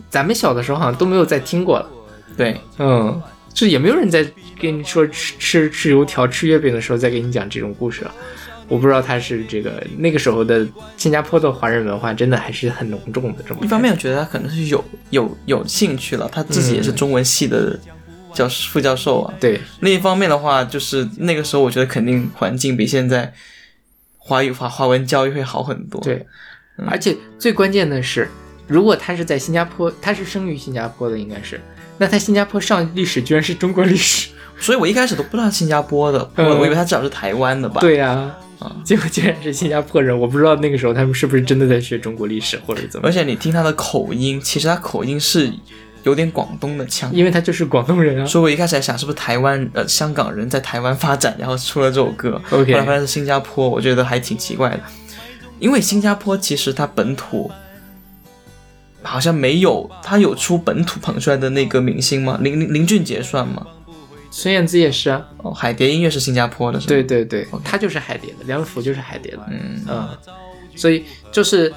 [0.10, 1.88] 咱们小的时候好像都没有再听过了。
[2.36, 3.22] 对，嗯，
[3.58, 4.24] 就也没有人在
[4.62, 8.14] 跟你说吃吃吃油条、吃月饼的时候再给你讲这种故事了。
[8.68, 17.80] 我不知道他是这个那个时候的新加坡的华人文化真的还是很浓重的这么一方面我觉得他可能是有有有兴趣了，他自己也是中文系的
[18.32, 19.34] 教副教授啊。
[19.40, 23.34] 对另一方面的话，就是那个时候我觉得肯定环境比现在
[24.20, 26.24] 华语华华文教育会好很多。，对，
[26.86, 28.30] 而且最关键的是，
[28.68, 31.60] 如果他是在新加坡，他是生于新加坡的，应该是，
[31.98, 34.30] 那在新加坡上历史居然是中国历史。
[34.60, 38.10] 所以我一开始都不知道新加坡的，我、嗯我以为他至少是台湾的吧。，对呀、
[38.60, 45.54] 啊结果竟然是新加坡人，我不知道那个时候他们是不是真的在学中国历史或者怎么而，且你听他的口音，其实他口音是
[46.02, 47.14] 有点广东的腔。
[47.14, 48.26] 因为他就是广东人啊。
[48.26, 52.42] 所以我一开始还想是不是台湾呃香港人在台湾发展，然后出了这首歌。
[52.50, 54.80] OK 后来发现是新加坡，我觉得还挺奇怪的，
[55.60, 57.52] 因为新加坡其实它本土
[59.04, 62.38] 好像没有，他有出本土捧出来的那个明星吗？
[62.42, 63.66] 林林林俊杰算吗？
[64.30, 66.90] 孙燕姿也是啊，哦，海蝶音乐是新加坡的，是吗？
[66.90, 69.40] 对对对，他就是海蝶的，梁福就是海蝶的。
[69.50, 70.10] 嗯，嗯，
[70.76, 71.74] 所以就是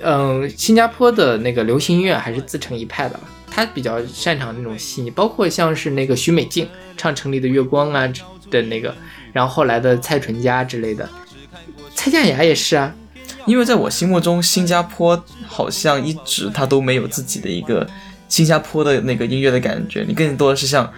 [0.00, 3.20] 嗯、新加坡的那个流行音乐还是自成一派的了。
[3.50, 8.12] 他比较擅长那种细腻，包括像是那个许美静唱《城里的月光》啊
[8.50, 8.94] 的那个，
[9.32, 11.08] 然后后来的蔡淳佳之类的，
[11.94, 12.94] 蔡健雅也是啊，
[13.46, 17.86] 因为在我心目中，新加坡好像一直它都没有自己的一个
[18.28, 20.90] 新加坡的那个音乐的感觉，你更多的是像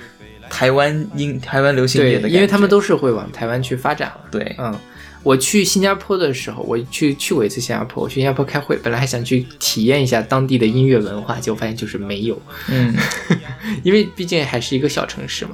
[0.49, 4.21] 台湾音、台湾流行乐的感，觉，因为他们都是会往台湾去发展了。
[4.31, 4.75] 对，嗯，
[5.23, 12.95] 我去新加坡的时候，我去去过一次新加坡，我去新加坡开会，本来还想去体验一下当地的音乐文化，结果发现就是没有，嗯，
[13.83, 15.51] 因为毕竟还是一个小城市嘛。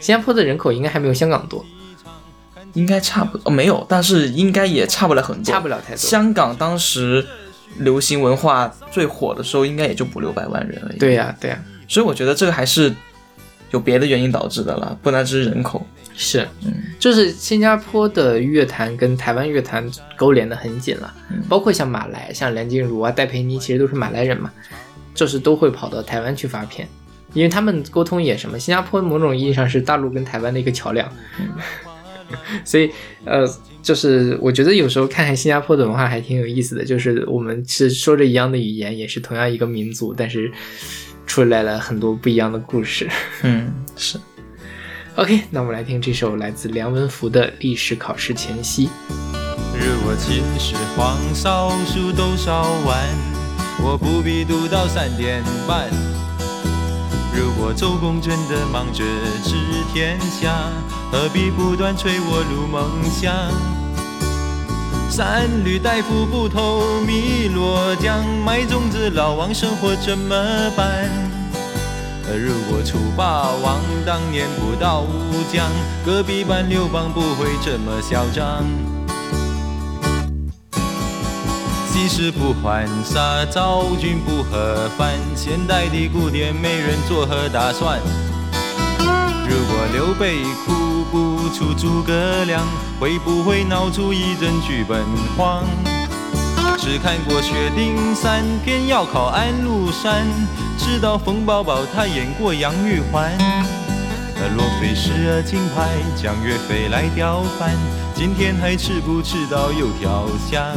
[0.00, 1.64] 新加坡的人口应该还没有香港多，
[2.74, 5.96] 应该差不多、哦、没有，但是应该也差不了很多，差不了太多。
[5.96, 7.24] 香港当时
[7.78, 10.98] 流行文化最火的时候，应该也就五六百万人而已。
[10.98, 12.94] 对呀、对呀、所以我觉得这个还是
[13.70, 15.86] 有别的原因导致的了，不单只是人口。
[16.14, 16.72] 是，嗯。
[16.98, 21.42] 就是新加坡的乐坛跟台湾乐坛勾连的很紧了，嗯。
[21.48, 24.50] 包括像马来，像梁静茹啊、戴佩妮，其实都是马来人嘛，
[25.14, 26.86] 就是都会跑到台湾去发片，
[27.32, 31.10] 因为他们沟通也什么，新加坡某种意义上是大陆跟台湾的一个桥梁，
[32.64, 32.90] 所以
[33.24, 33.44] 呃，
[33.82, 40.50] 就是我觉得有时候看看新加坡的文化还挺有意思的，就是我们是说着一样的语言，也是同样一个民族，但是
[41.26, 43.08] 出来了很多不一样的故事。
[43.42, 44.18] 嗯，是。
[45.16, 48.86] OK，那我们来听这首来自梁文福的《历史考试前夕》。
[49.74, 53.08] 如果秦始皇少书都烧完，
[53.84, 55.90] 我不必读到三点半。
[57.34, 59.02] 如果周公真的忙着
[59.42, 59.54] 治
[59.92, 60.52] 天下，
[61.10, 63.32] 何必不断催我入梦乡？
[65.10, 70.34] 三闾大夫不偷汨罗江，卖粽子老王生活怎么
[70.76, 71.08] 办？
[72.34, 75.70] 如果楚霸王当年不到乌江，
[76.04, 78.64] 隔壁班刘邦不会这么嚣张。
[81.92, 88.00] 即使不还杀，昭君不和番，现代的古典美人作何打算？
[89.46, 92.66] 如果刘备哭不出诸葛亮，
[92.98, 95.04] 会不会闹出一阵剧本
[95.36, 95.62] 荒？
[96.78, 100.26] 只看过《薛丁山》，偏要考安禄山，
[100.78, 103.30] 知道冯宝宝他演过杨玉环。
[103.38, 107.76] 呃若非时而金牌，将岳飞来调翻，
[108.14, 110.74] 今天还吃不吃到油条香？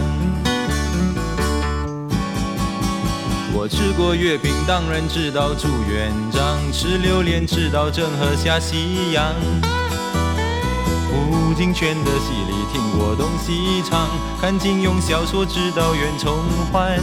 [3.58, 9.34] 我吃过月饼，当然知道朱元璋；吃榴莲，知道郑和下西洋。
[11.08, 14.10] 胡金铨的戏里听过东西唱，
[14.42, 16.38] 看金庸小说知道袁崇
[16.70, 17.00] 焕。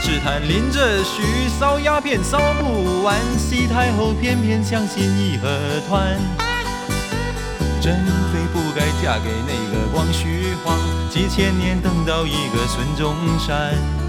[0.00, 1.22] 只谈林则徐
[1.60, 5.48] 烧鸦片烧不完，西太后偏偏相信义和
[5.86, 6.18] 团。
[7.78, 7.94] 珍
[8.32, 10.78] 妃不该嫁给那个光绪皇，
[11.10, 13.99] 几千年等到一个孙中山。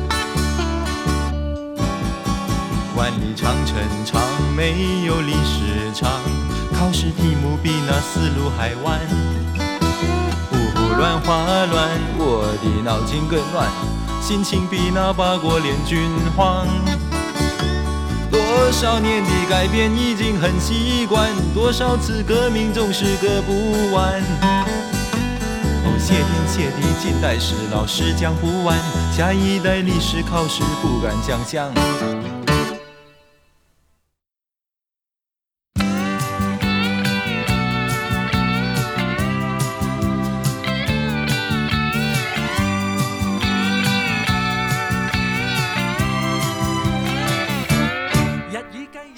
[3.01, 4.21] 万里长城长，
[4.55, 6.07] 没有历史长，
[6.71, 8.99] 考试题目比那思路还弯。
[10.51, 13.67] 五胡乱华乱，我的脑筋更乱，
[14.21, 16.67] 心情比那八国联军慌。
[18.29, 24.21] 多少年的改变已经很习惯，多少次革命总是革不完。
[25.85, 28.77] 哦，谢天谢地，近代史老师讲不完，
[29.11, 31.73] 下一代历史考试不敢想象。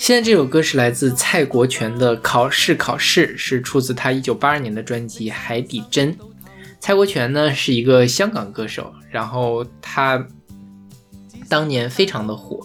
[0.03, 6.13] 现在这首歌是来自蔡国权的《考试考试》，是出自他1982年的专辑《海底针》。
[6.81, 10.27] 蔡国权呢是一个香港歌手，然后他
[11.47, 12.59] 当年非常的火，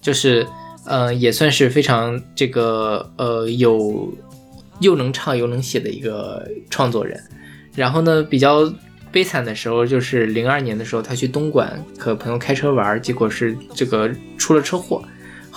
[0.00, 0.44] 就是
[0.84, 4.12] 呃也算是非常这个呃有
[4.80, 7.22] 又能唱又能写的一个创作人。
[7.76, 8.68] 然后呢，比较
[9.12, 15.00] 悲惨的时候就是零二年的时候，他去东莞和朋友开车玩，结果是这个出了车祸。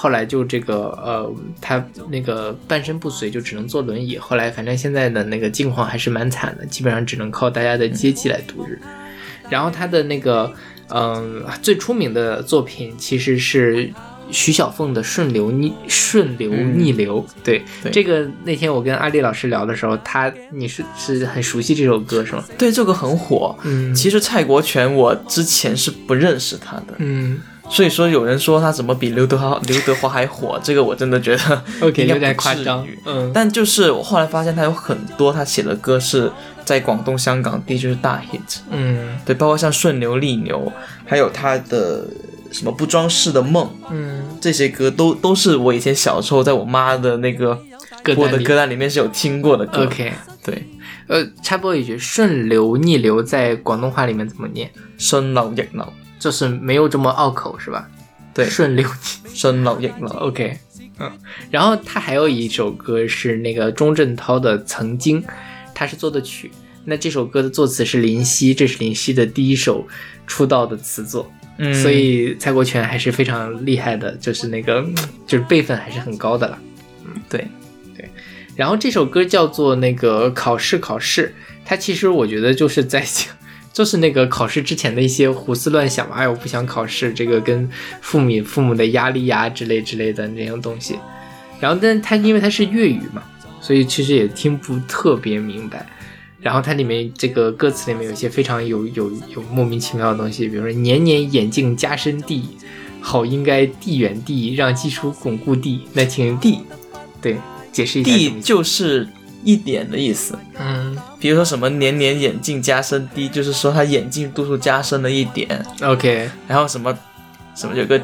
[0.01, 1.31] 后来就这个呃，
[1.61, 4.17] 他那个半身不遂，就只能坐轮椅。
[4.17, 8.81] 后来反正现在的那个境况还是蛮惨的，基本上只能靠大家的接济来度日。
[9.47, 10.51] 然后他的那个
[10.89, 13.93] 嗯、最出名的作品其实是
[14.31, 22.43] 徐小凤的《顺流逆顺流逆流》对，对这个那天我跟阿丽老师聊的时候，他你是是很熟悉这首歌是吗？
[22.57, 23.55] 对，这个很火。
[23.63, 27.39] 嗯其实蔡国权我之前是不认识他的，嗯
[27.71, 36.29] 所以说有人说他怎么比刘德华刘德华还火，这个我真的觉得有点夸张，嗯，但就是我后来发现他有很多他写的歌是
[36.65, 39.17] 在广东、香港地区是大 hit，嗯。
[39.25, 40.71] 对，包括像顺流逆流，
[41.05, 42.05] 还有他的
[42.51, 47.55] 什么不装饰的梦，嗯，这些歌都都是我以前小时候在我妈的那个
[48.03, 48.15] 歌单里。
[48.15, 49.83] 播的歌单里面是有听过的歌。
[49.85, 50.11] OK，
[50.43, 50.67] 对，
[51.07, 54.69] 呃，插播一句，顺流逆流在广东话里面怎么念？
[54.97, 57.89] 顺流逆流，就是没有这么拗口是吧？
[58.31, 58.87] 对，顺流
[59.33, 60.07] 顺流逆流。
[60.21, 60.57] OK，
[60.99, 61.11] 嗯，
[61.49, 65.21] 然后他还有一首歌是那个钟镇涛的《曾经》，
[65.73, 66.51] 他是作的曲。
[66.85, 69.87] 那这首歌的作词是林夕，这是林夕的第一首
[70.27, 74.95] 出道的词作，嗯，所以蔡国权还是非常厉害的，就是那个嗯
[75.27, 76.57] 就是辈分还是很高的了。
[77.05, 77.47] 嗯，对
[77.97, 78.09] 对，
[78.55, 83.27] 然后这首歌叫做那个考试考试，它其实我觉得就是在讲，
[83.73, 87.69] 就是那个考试之前的一些胡思乱想嘛，哎，我不想考试，这个跟
[88.01, 90.99] 父母父母的压力呀之类之类的那种东西。
[91.59, 93.23] 然后，但是它因为它是粤语嘛，
[93.61, 95.85] 所以其实也听不特别明白。
[96.41, 102.57] 然后它里面这个歌词里面有一些非常有有有莫名其妙的东西，比如说年年眼镜加深地，
[102.99, 105.83] 好应该地远地，让基础巩固地。
[105.93, 106.61] 那请地，
[107.21, 107.37] 对，
[107.71, 109.07] 解释一下地就是
[109.43, 110.37] 一点的意思。
[110.59, 115.63] 嗯比如说什么年年眼镜加深低，就是说他眼镜度数加深了一点。
[115.81, 116.97] ，OK，然后什么
[117.55, 118.01] 什么有个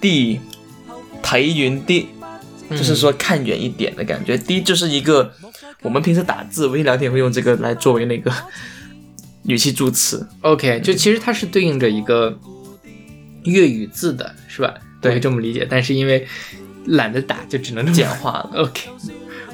[0.00, 0.40] 地
[1.20, 2.08] 抬云地，
[2.70, 4.38] 就是说看远一点的感觉。
[4.38, 5.32] 低就是一个
[5.82, 8.32] 我们平时打字、微信聊天会用这个来作为那个
[9.44, 10.24] 语气助词。
[10.42, 12.38] OK，就其实它是对应着一个
[13.42, 14.72] 粤语字的，是吧？
[15.00, 15.66] 对这么理解。
[15.68, 16.24] 但是因为
[16.86, 18.50] 懒得打，就只能简化了。
[18.62, 18.88] OK，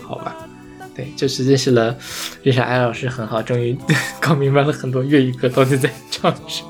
[0.02, 0.36] 好吧。
[0.94, 1.96] 对，就是认识了
[2.42, 3.76] 认识艾老师很好，终于
[4.20, 6.68] 搞明白了很多粤语歌到底在唱什么。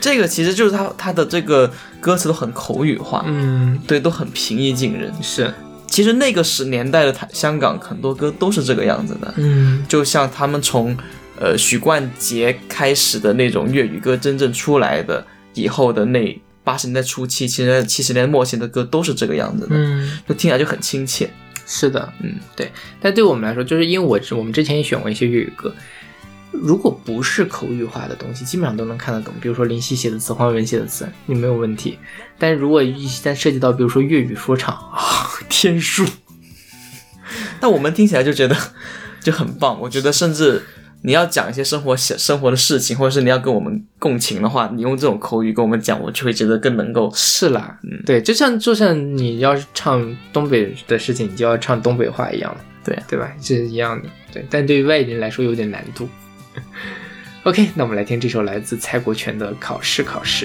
[0.00, 1.70] 这个其实就是他他的这个
[2.00, 5.12] 歌词都很口语化，嗯，对，都很平易近人。
[5.22, 5.52] 是，
[5.86, 10.96] 其实那个时年代的台香港很多歌都是这个样子的，嗯就像他们从
[11.38, 21.28] 呃许冠杰开始的那种粤语歌真正出来的以后的那八十年代初期、其实七十年代末期的歌都是这个样子的，嗯，就听起来就很亲切。
[21.72, 22.68] 是的，嗯，对。
[23.00, 25.72] 但对我们来说，就是因为我我们之前也选过一些粤语歌，
[26.50, 29.32] 如果不是口语化的东西，基本上都能看得懂。
[29.40, 31.96] 比如说林夕写的词、黄伟文写的词，你没有问题。
[32.36, 36.04] 但如果一旦涉及到比如说粤语说唱啊，天书，
[37.60, 38.56] 但我们听起来就觉得
[39.20, 39.80] 就很棒。
[39.80, 40.64] 我觉得甚至
[41.02, 47.10] 你要讲一些生活小生活的事情，或者是你要跟我们共情的话，你用这种口语跟我们讲，我就会觉得更能够。
[47.14, 53.32] 是啦，嗯，对，就像就像你要是唱东北的事情，你就要唱东北话一样的，对对吧？
[53.40, 54.44] 是一样的，对。
[54.50, 56.06] 但对于外地人来说有点难度。
[57.44, 60.44] OK，那我们来听这首来自蔡国权的《考试考试》。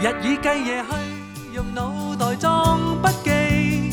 [0.00, 3.90] 日以繼夜去，用腦袋裝筆記，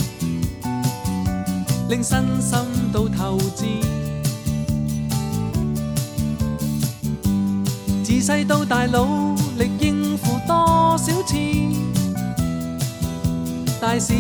[1.90, 2.60] 令身心
[2.94, 3.66] 都透支。
[8.08, 11.36] 自細到大努力應付多少次，
[13.82, 14.16] 大小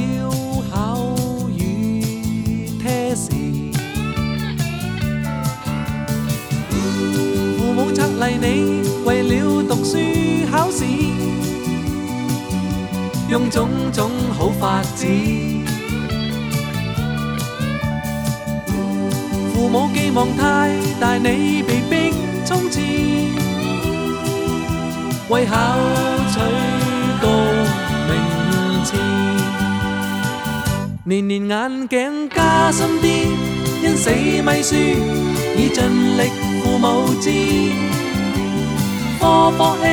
[0.69, 1.15] 考
[1.55, 2.03] 与
[2.83, 3.31] test。
[7.57, 10.83] 父母策勵你為了讀書考試，
[13.29, 15.05] 用種種好法子。
[19.53, 22.13] 父母寄望太大，你被逼
[22.45, 22.81] 冲刺，
[25.29, 25.55] 為考
[26.31, 26.39] 取
[27.21, 27.27] 高
[28.07, 28.11] 名
[28.85, 28.95] 次。
[31.03, 33.05] 年年眼鏡加深啲，
[33.83, 34.73] 因死咪輸，
[35.57, 35.81] 已盡
[36.15, 36.31] 力
[36.63, 37.29] 父母知。
[39.19, 39.85] 科科 A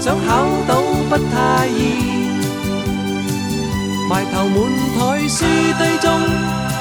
[0.00, 1.78] 想考到不太易，
[4.08, 4.56] 埋頭滿
[4.96, 4.98] 台
[5.28, 5.44] 書
[5.76, 6.08] 堆中，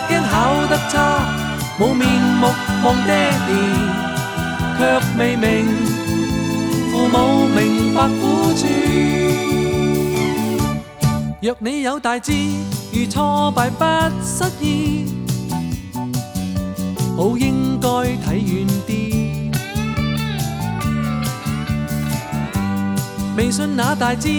[0.09, 0.31] 驚考
[0.69, 1.25] 得差，
[1.77, 2.07] 冇面
[2.39, 2.47] 目
[2.83, 3.11] 望爹
[3.49, 3.51] 哋，
[4.77, 5.67] 卻未明
[7.13, 8.65] 父母明白苦處。
[11.41, 12.33] 若你有大志，
[12.91, 13.85] 如挫敗不
[14.25, 15.05] 失意，
[17.15, 19.53] 好應該睇遠啲。
[23.37, 24.29] 未信那大志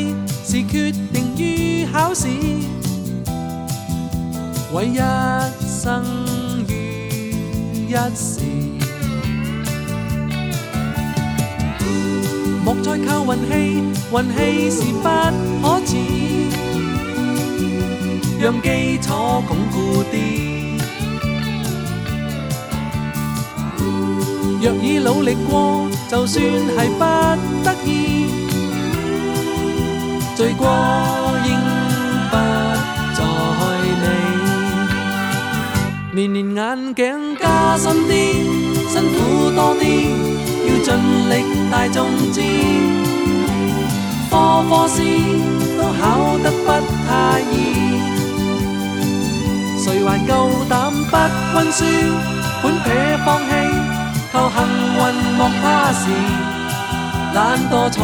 [0.45, 2.27] 是決定於考試，
[4.73, 4.99] 為一
[5.65, 6.05] 生
[6.69, 8.74] 於一時。
[12.65, 15.93] 莫再靠運氣，運氣是不可恃，
[18.41, 19.07] 讓基礎
[19.45, 20.15] 鞏固啲。
[24.63, 27.05] 若已努力過，就算係不
[27.63, 27.91] 得意。
[30.35, 30.67] 醉過
[31.47, 31.61] 應
[32.31, 32.35] 不
[33.15, 33.21] 再
[34.03, 34.07] 理。
[36.15, 38.11] 年年眼鏡加深啲，
[38.89, 39.83] 辛苦多啲，
[40.67, 40.89] 要盡
[41.29, 41.33] 力
[41.75, 42.41] 大眾知。
[44.31, 44.97] 科科試
[45.77, 46.69] 都考得不
[47.05, 47.09] 太
[47.51, 47.53] 易，
[49.83, 50.31] 誰還夠
[50.71, 50.73] 膽
[51.11, 51.17] 不
[51.57, 51.83] 溫書？
[52.63, 52.87] 本撇
[53.27, 53.51] 放棄，
[54.33, 54.57] 求幸
[54.97, 55.01] 運
[55.37, 56.05] 莫怕時，
[57.35, 57.37] 懶
[57.69, 57.99] 惰蟲，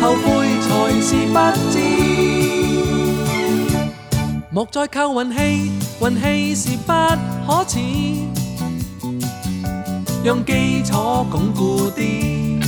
[0.00, 0.24] 後悔
[0.62, 0.70] 才
[1.02, 1.36] 是不
[1.72, 1.74] 知。
[4.50, 8.09] 莫再靠運氣，運氣是不可恥，
[10.22, 12.60] 讓基礎鞏固啲。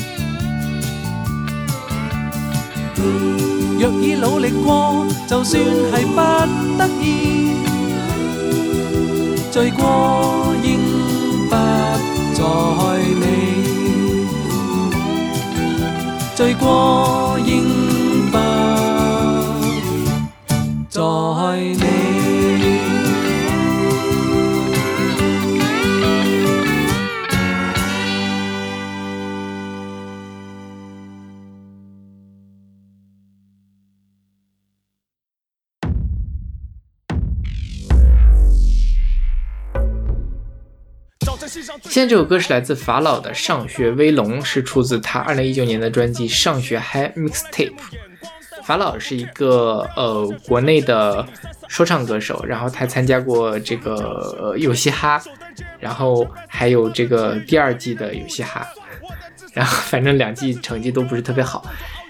[3.79, 5.61] 若已努力過，就算
[5.93, 6.17] 係不
[6.79, 7.57] 得已，
[9.51, 10.79] 醉過應
[11.51, 11.55] 不
[12.33, 12.43] 再
[13.23, 13.25] 理，
[16.37, 17.51] 醉過應
[18.31, 18.39] 不
[20.89, 22.02] 再理。
[41.93, 47.71] 现在这首歌是来自法老的《上学威龙》，是出自他二零一九年的专辑《上学嗨 Mixtape》。
[48.65, 51.23] 法老是一个呃国内的
[51.69, 53.95] 说唱歌手，然后他参加过这个
[54.41, 55.23] 呃有嘻哈，
[55.79, 58.67] 然后还有这个第二季的有嘻哈，
[59.53, 61.63] 然后反正两季成绩都不是特别好。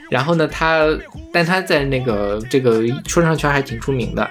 [0.08, 0.86] 然后呢，他
[1.32, 4.30] 但他在那个这个说唱圈还挺出名的。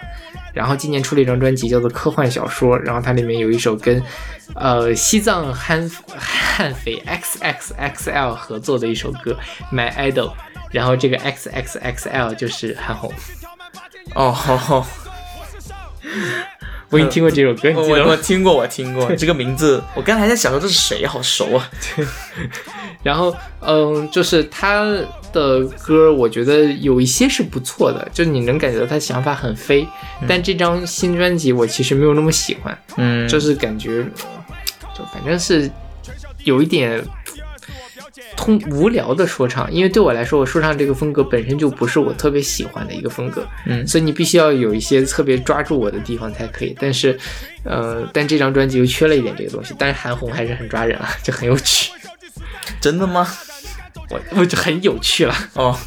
[0.54, 4.02] 然后今年出了一张专辑，叫做《科幻小说》，然后它里面有一首跟
[4.56, 9.38] 呃西藏悍悍匪 X X X L 合作的一首歌
[9.76, 10.30] 《My Idol》，
[10.72, 13.12] 然后这个 X X X L 就是韩红。
[14.14, 14.86] 哦，好好，
[16.90, 18.06] 我已经听过这首歌，你记得吗？
[18.06, 21.70] 我我听过，我听过 这个名字，我刚才还在想说这是谁，好熟啊。
[23.04, 24.86] 然后，嗯，就是他
[25.32, 29.88] 的歌，我觉得有一些是不错的，就你能感觉到他想法很飞。
[30.28, 34.04] 但这张新专辑我其实没有那么喜欢，嗯就是感觉，
[34.96, 35.70] 就反正是
[36.44, 37.04] 有一点
[38.36, 46.76] 通无聊的说唱，因为对我来说，我说唱这个风格本身就不是我特别喜欢的一个风格，嗯所以你必须要有一些特别抓住我的地方才可以。
[46.80, 47.18] 但是，
[47.64, 51.92] 呃，但这张专辑又缺了一点这个东西，但是韩红还是很抓人啊，就很有趣，
[52.80, 53.28] 真的吗？
[54.10, 55.36] 我我就很有趣了。
[55.54, 55.78] 哦，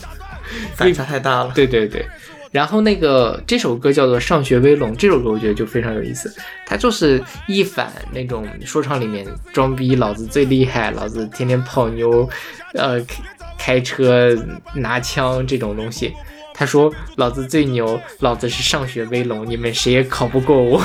[0.75, 1.53] 反差太大了。
[1.55, 2.07] 对对对，
[2.51, 6.35] 然后那个这首歌叫做《上学威龙》，这首歌我觉得就非常有意思，
[6.67, 12.29] 它就是一反那种说唱里面装逼，老子最厉害，老子天天泡妞，
[12.75, 14.37] 呃，开开车
[14.75, 16.13] 拿枪这种东西。
[16.57, 20.81] 他说：“老子最牛，老子是上学威龙，你们谁也考不过我。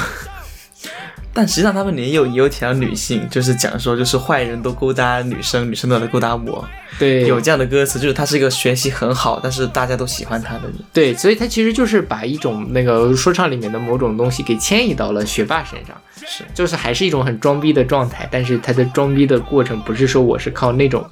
[1.39, 6.67] 但实际上他们也有也有提到女性，就是讲说就是坏人都勾搭女生，女生都来勾搭我，”
[6.99, 10.73] 对，有这样的歌词，就是他是一个学习很好，但是大家都喜欢他的人。
[10.91, 15.95] 对，所以他其实就是把一种那个说唱里面的某种东西给迁移到了学霸身上，
[16.27, 21.09] 是，就是还是一种很装逼的状态，但是他的装逼的过程不是说我是靠那种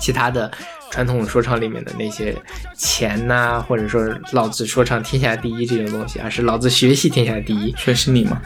[0.00, 0.50] 其他的
[0.90, 2.34] 传统说唱里面的那些
[2.74, 7.74] 钱呐、或者说老子说唱天下第一这种东西，而是老子学习天下第一。
[7.76, 8.40] 所以是你吗？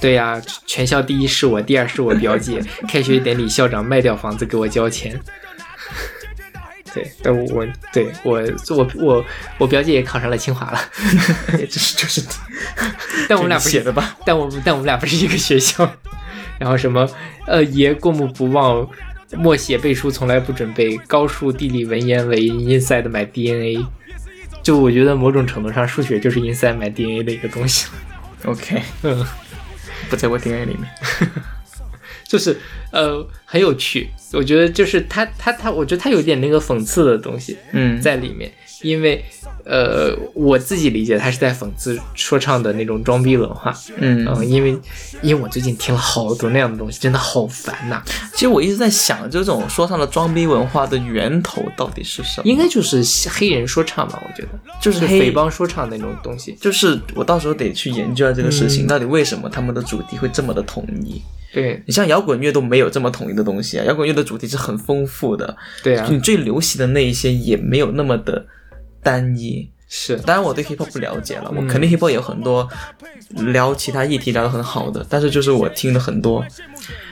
[0.00, 2.62] 对呀、全校第一是我，第二是我表姐。
[2.88, 5.18] 开学典礼，校长卖掉房子给我交钱。
[6.94, 8.40] 对，但我对我
[8.70, 9.24] 我我
[9.58, 10.80] 我表姐也考上了清华了，
[11.68, 12.22] 就是就是
[13.28, 14.16] 但我们俩不是写的吧？
[14.24, 15.90] 但我们但我们俩不是一个学校。
[16.58, 17.08] 然后什么
[17.46, 18.88] 呃爷过目不忘，
[19.36, 23.84] 默写背书从来不准备，高数地理文言为 inside 买 DNA。
[24.62, 27.86] 就我觉得某种程度上，数学就是 inside 买 DNA 的一个东西。
[28.44, 29.26] OK，嗯。
[30.08, 30.90] 不在我 DNA 里面。
[32.26, 32.54] 就是
[32.92, 38.52] 呃很有趣，我觉得就是他他他，我觉得他有点那个讽刺的东西嗯，在里面，
[38.82, 39.24] 因为
[39.68, 44.26] 呃我自己理解他是在讽刺说唱的那种装逼文化，嗯。
[44.26, 44.70] 嗯、因为
[45.20, 48.02] 因为我最近听了好多那样的东西，真的好烦呐、
[48.32, 52.50] 其实我一直在想，这种说唱的装逼文化的源头到底是什么？
[52.50, 54.48] 应该就是黑人说唱吧，我觉得。
[54.80, 58.86] 就是黑匪帮说唱那种东西，就是我到时候得去研究一下这个事情，嗯。
[58.86, 61.20] 到底为什么他们的主题会这么的统一？
[61.52, 61.82] 对。
[61.84, 68.46] 你像摇滚乐都没有这么统一的东西啊，摇滚乐的主题是很丰富的，对啊，你最流行的那一些也没有那么的
[69.02, 69.68] 单一。
[69.90, 72.68] 是当然我对 hiphop 不了解了，我嗯肯定 hiphop 有很多
[73.30, 76.44] 聊其他议题聊得很好的，但是就是我听的很多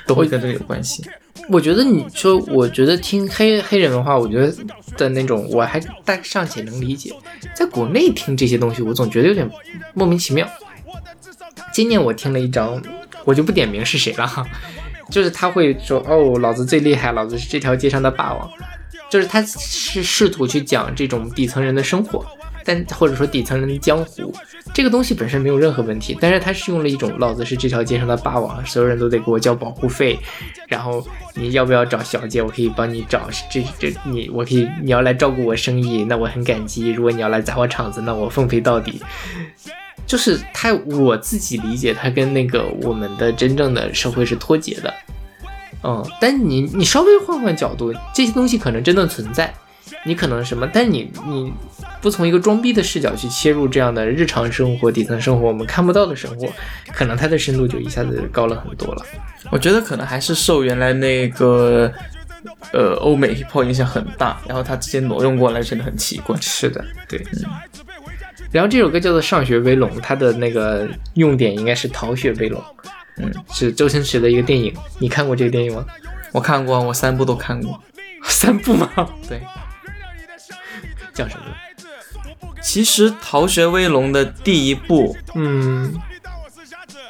[0.07, 1.03] 都会跟这个有关系。
[1.49, 4.55] 我觉得你说，我觉得听黑黑人文化，我觉得
[4.97, 7.11] 的那种，我还大尚且能理解。
[7.55, 9.49] 在国内听这些东西，我总觉得有点
[9.95, 10.47] 莫名其妙。
[11.73, 12.83] 今年我听了一张，
[13.25, 14.47] 我就不点名是谁了哈，
[15.11, 18.51] 就是他会说哦，老子最厉害，老子是这条街上的霸王，
[19.11, 22.25] 就是他是试图去讲这种底层人的生活，
[22.65, 24.33] 但或者说底层人的江湖，
[24.75, 30.19] 这个东西本身没有任何问题，但是他是用了一种老子是这条街上的霸王，所有人都得给我交保护费，
[30.69, 39.01] 然后你要不要找小姐，我可以帮你找，这这你我可以，你要来照顾我生意，那我很感激，如果你要来砸我场子，那我奉陪到底。
[40.07, 44.95] 就是他，我自己理解，他跟那个我们的真正的社会是脱节的，
[45.87, 49.55] 嗯，但你你稍微换换角度，这些东西可能真的存在，
[50.05, 51.53] 你可能什么，但你你
[52.01, 56.49] 不从一个装逼的视角去切入这样的日常生活、底层生活，我们看不到的生活，
[56.93, 59.05] 可能它的深度就一下子高了很多了。
[59.53, 61.93] 我觉得可能还是受原来那个
[62.73, 66.37] 呃欧美 hip hop 影响很大，然后他直接挪用过来，真的很奇怪。
[66.41, 67.25] 是的，对。
[67.33, 67.45] 嗯
[68.53, 72.59] 然后这首歌叫做《上学威龙》，它的那个用点应该是《逃学威龙》，
[73.19, 74.75] 嗯，是周星驰的一个电影。
[74.99, 75.85] 你看过这个电影吗？
[76.33, 77.83] 我看过，我三部都看过。
[78.25, 78.89] 三部吗？
[79.29, 79.41] 对。
[81.15, 81.45] 叫什么？
[82.63, 85.95] 其实《逃学威龙》的第一部，嗯，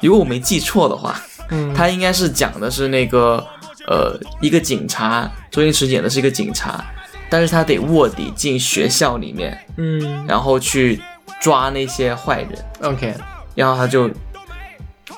[0.02, 3.44] 如果我没记错的话，嗯，它应该是讲的是那个
[3.88, 6.84] 呃一个警察，周星驰演的是一个警察，
[7.30, 11.00] 但是他得卧底进学校里面，嗯然后去
[11.40, 13.14] 抓那些坏人，，OK，
[13.54, 14.10] 然后他就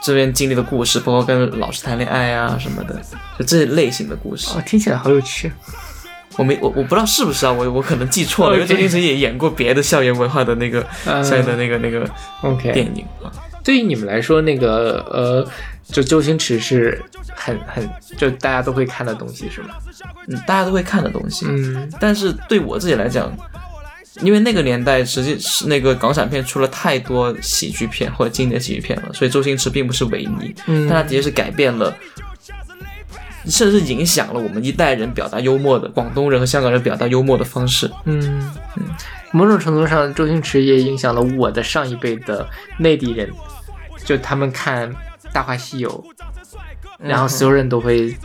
[0.02, 3.00] 这边经历的故事，包括跟老师谈恋爱啊什么的，
[3.38, 4.48] 就这类型的故事。
[4.56, 5.50] 哦，听起来好有趣。
[6.36, 12.08] 我没我我不知道是不是啊，我我可能记错了，因为周星驰也演过别的校园文化的那个嗯校园的那个那个
[12.42, 13.26] OK，电影啊。
[13.64, 15.46] 对于你们来说，那个呃，
[15.92, 17.02] 就周星驰是
[17.34, 17.86] 很很
[18.16, 19.74] 就大家都会看的东西是吗？
[20.28, 21.44] 嗯，大家都会看的东西。
[21.48, 23.30] 嗯但是对我自己来讲，
[24.20, 31.96] 因为那个年代实际是那个港产片出了太多喜剧片或者经典喜剧片了，所以周星驰并不是唯一，嗯但他的确是改变了，
[33.46, 37.90] 甚至影响了我们一代人表达幽默的广东人和香港人表达幽默的方式。
[38.04, 38.84] 嗯嗯，
[39.30, 42.48] 某种程度上，周星驰也影响了我的上一辈的
[42.78, 43.30] 内地人，
[44.04, 44.90] 就他们看
[45.32, 46.04] 《大话西游》，
[46.98, 48.16] 然后所有人都会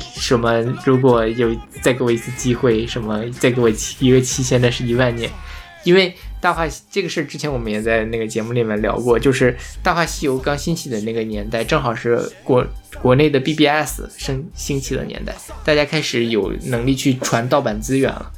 [0.00, 3.68] 什么，如果有再给我一次机会，什么再给我
[4.00, 5.30] 一个期限，那是一万年。
[5.84, 6.10] 因为
[6.40, 9.52] 《大话西》这个事儿之前我们也在那个节目里面聊过，就是
[9.84, 12.66] 《大话西游》刚兴起的那个年代，正好是国
[13.00, 15.32] 国内的 BBS 升兴起的年代，
[15.64, 18.32] 大家开始有能力去传盗版资源了，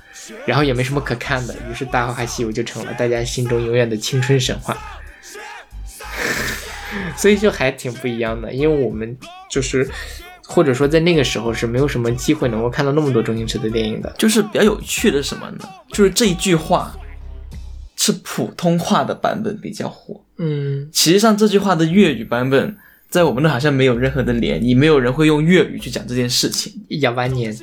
[0.44, 4.76] 然后也没什么可看的，于是《大话西游》就成了大家心中永远的青春神话。
[7.16, 9.16] 所以就还挺不一样的，因为我们
[9.50, 9.88] 就是
[10.50, 14.10] 或者说在那个时候是没有什么机会能够看到那么多周星驰的电影的。
[14.16, 15.68] 就是比较有趣的是什么呢？
[15.92, 16.90] 就是这一句话
[17.96, 22.74] 是普通话的版本比较火，嗯其实上这句话的粤语版本
[23.10, 27.54] 在我们那好像没有任何的涟漪，没有人会用粤语去讲这件事情一萬年，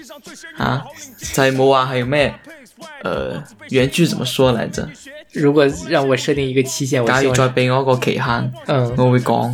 [0.57, 0.83] 啊，
[1.33, 2.35] 就係冇話係咩，
[3.03, 4.87] 呃，原句怎么说来着？
[5.33, 9.53] 如果让我设定一个期限，我假如再俾我一個期限，嗯我會講，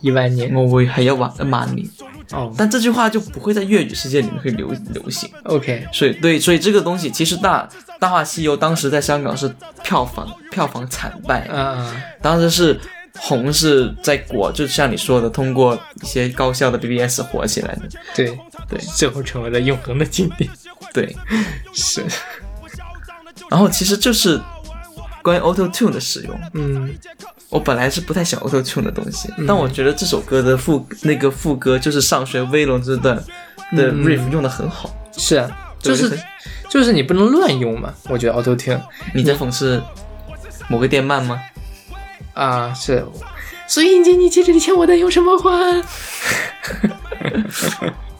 [0.00, 0.52] 一萬年。
[0.54, 1.86] 我會係一萬一萬年，
[2.32, 2.52] 哦。
[2.56, 5.30] 但这句话就不会在粤语世界里面会流流行。
[5.44, 7.66] ，OK，所以对，所以这个东西其实大
[7.98, 12.78] 《大话西游》当时在香港是票房票房惨败，啊、当时是
[13.18, 17.82] 红是在国，就像你说的，通过一些高校的 BBS 火起来的。
[18.14, 18.78] 对对。
[18.94, 20.50] 最后成为了永恒的经典。
[20.92, 21.14] 对，
[21.74, 22.04] 是，
[23.50, 24.40] 然后其实就是
[25.22, 26.94] 关于 Auto Tune 的使用，嗯
[27.56, 34.94] 我本来是不太想 Auto Tune 的东西，嗯但我觉得这首歌的副那个副歌就是上学威龙这段的嗯 riff 用的很好。
[35.16, 36.18] 是啊，就是
[36.68, 37.94] 就是你不能乱用嘛。
[38.10, 38.78] 我觉得 Auto Tune
[39.14, 39.82] 你在讽刺
[40.68, 41.40] 某个电鳗吗？
[42.34, 43.02] 啊是，
[43.66, 45.82] 所以姐你接着你欠我的用什麼還？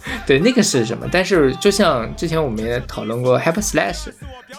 [0.26, 1.06] 对，那个是什么？
[1.10, 4.08] 但是就像之前我们也讨论过 Hyper Slash，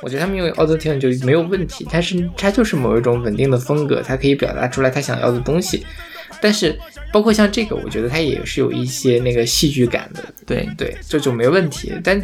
[0.01, 5.85] 我觉得他们用 Auto Tune 就没有问题，但是它就是某一种稳定的风格，它可以表达出来他想要的东西。
[6.41, 6.77] 但是
[7.11, 11.93] 包括像这个，我觉得它也是有一些那个戏剧感的，对，对，这就没问题。
[12.03, 12.21] 但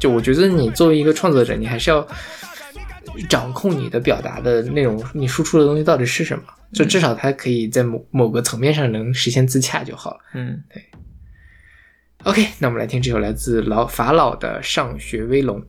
[0.00, 2.06] 就我觉得你作为一个创作者，你还是要
[3.28, 6.44] 掌控你的表达的内容，你输出的东西到底是什么？
[6.72, 10.16] 就至少它可以在某某个层面上能实现自洽就好了。
[10.34, 10.60] 嗯，
[12.24, 15.60] OK，那我们来听这首来自老法老的《上学威龙》。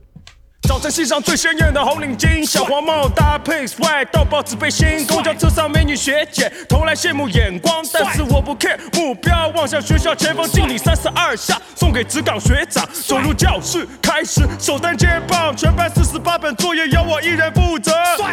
[0.66, 12.88] 早晨系上最鲜艳的红领巾，小黄帽搭配 swag 到报纸背心，公交车上美女学姐投来羡慕眼光，但是我不 care，目标望向学校前方，敬礼三十二下，送给职岗学长。
[12.90, 17.92] 走入教室，开始首单接棒，全班四十八本作业由我一人负责。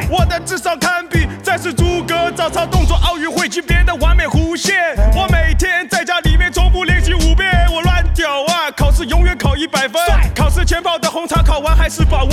[0.09, 4.95] 我的智商堪比再世诸葛，早操动作奥运会级别的完美弧线。
[5.13, 7.92] 我每天在家里面重复练习五遍，我乱
[8.23, 10.01] 屌啊，考试永远考一百分。
[10.33, 12.31] 考试前泡的红茶考完还是保温。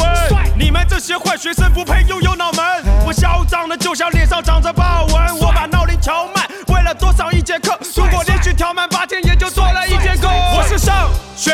[0.56, 2.64] 你们这些坏学生不配拥有脑门。
[3.04, 7.76] 我嚣张的就像脸上长着豹纹，我把闹铃调慢，为了多上一节课。
[7.96, 10.28] 如果连续调慢八天，也就多了一节课。
[10.28, 11.50] 我是上学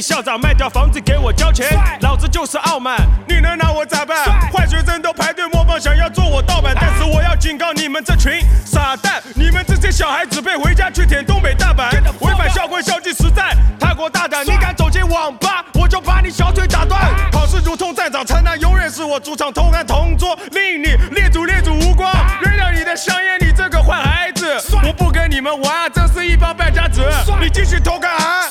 [0.00, 1.68] 校长卖掉房子给我交钱，
[2.00, 4.16] 老子就是傲慢，你能拿我咋办？
[4.50, 11.90] 坏学生都排队模仿，想要做我盗版，但是我要警告你们这群傻蛋，你们这些小孩只配回家去舔东北大板，
[12.20, 17.00] 违反校规校纪实在太过大胆，你敢走进网吧，我就把你小腿打断。
[17.32, 22.12] 考试如同战场，城南永远是我主场，同甘同桌，令你列祖列祖无光。
[22.42, 27.02] 扔掉你的香烟，你这个坏孩子，我不跟你们玩，这是一帮败家子。
[27.40, 28.48] 你继续偷看啊，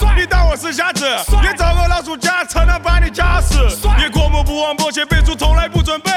[0.66, 1.05] 是瞎子，
[1.43, 3.55] 也找个老鼠夹才能把你夹死。
[3.99, 6.11] 也过目不忘，默写背书，从来不准备。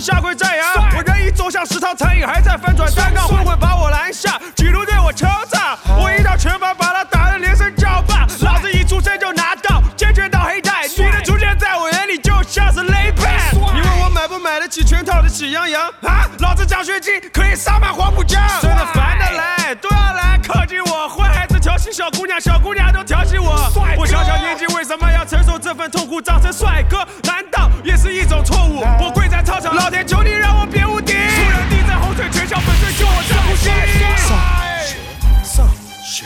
[0.00, 0.66] 下跪赞扬。
[0.96, 13.50] 我人已走向食堂，餐饮还在翻转，单杠混混把我拦下，举路对我敲诈，我一套拳法把他打得连声叫爸，老子一出生就拿到坚决到黑带，你的出现在我眼里就像是雷派。
[13.52, 16.28] 你问我买不买得起全套的喜羊羊啊？
[16.38, 23.56] 老子奖学金可以杀满黄浦江，真的烦得来，都要来靠近我，坏孩子调戏小姑娘，小姑娘都调戏我。
[23.96, 26.20] 我小小年纪为什么要承受这份痛苦？
[26.20, 28.80] 长成帅哥难道也是一种错误？
[29.00, 29.10] 我
[30.04, 31.12] 求你让我别无敌。
[31.12, 33.68] 突然地震洪水，全校粉碎，就我在呼吸。
[34.16, 34.36] 上
[34.84, 34.96] 学，
[35.42, 35.66] 上
[36.04, 36.24] 学，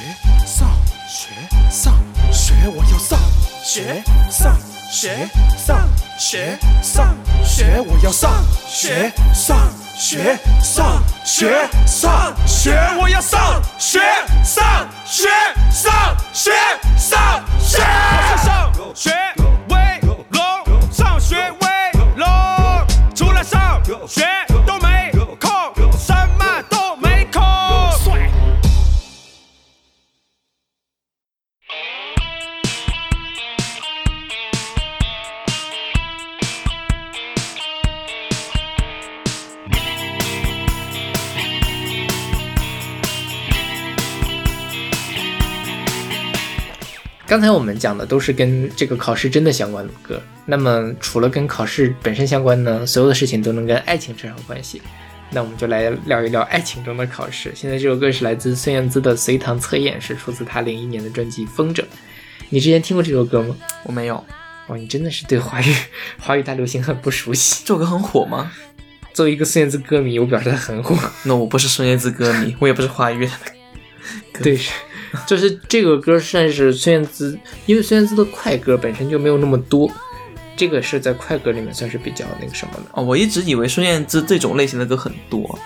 [0.51, 0.69] 上
[1.09, 1.29] 学，
[1.71, 1.95] 上
[2.33, 3.19] 学我要上
[3.63, 4.57] 学，上
[4.91, 14.01] 学，上学，上学，我要上学，上学，上学，上学，我要上学，
[14.45, 15.29] 上学，
[15.71, 16.51] 上学，
[16.97, 17.79] 上学。
[18.45, 19.11] 上学
[47.33, 54.83] 刚才我们讲的都是跟这个考试真的相关的歌，那么除了跟考试本身相关呢，所有的事情都能跟爱情扯上关系。
[55.31, 57.51] 那我们就来聊一聊爱情中的考试。
[57.55, 61.81] 现在这首歌是来自孙燕姿的《随堂测验》，是出自她零一年的专辑《风筝》。
[62.51, 63.57] 你之前听过这首歌吗？
[63.85, 64.23] 我没有，
[64.67, 65.75] 哦，你真的是对华语
[66.19, 67.63] 华语大流行很不熟悉。
[67.65, 68.53] 这首歌很火吗？
[69.15, 70.95] 作为一个孙燕姿歌迷，我表示它很火。
[71.25, 74.43] 那我不是孙燕姿歌迷，我也不是华语乐的。
[74.43, 74.61] 对，
[75.27, 79.91] 就是这个歌算是孙燕姿，因为孙燕姿的快歌本身就没有那么多，
[80.57, 82.83] 这个是在快歌里面算是比较那个什么的。
[82.93, 85.59] 哦，我一直以为孙燕姿这种类型的歌很多，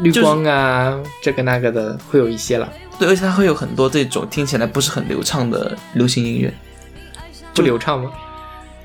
[0.00, 6.52] 绿光啊，这个那个的会有一些了，对，而且它会有很多这种听起来不是很流畅的流行音乐。
[7.54, 8.10] 不流畅吗？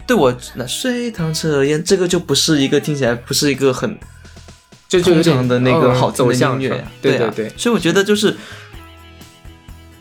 [0.05, 3.97] 对我那随堂测验这个就不是一个听起来不是一个很
[4.87, 8.33] 就就有点通常的那个嗯好走向是吧音乐呀，啊对对对所以我觉得就是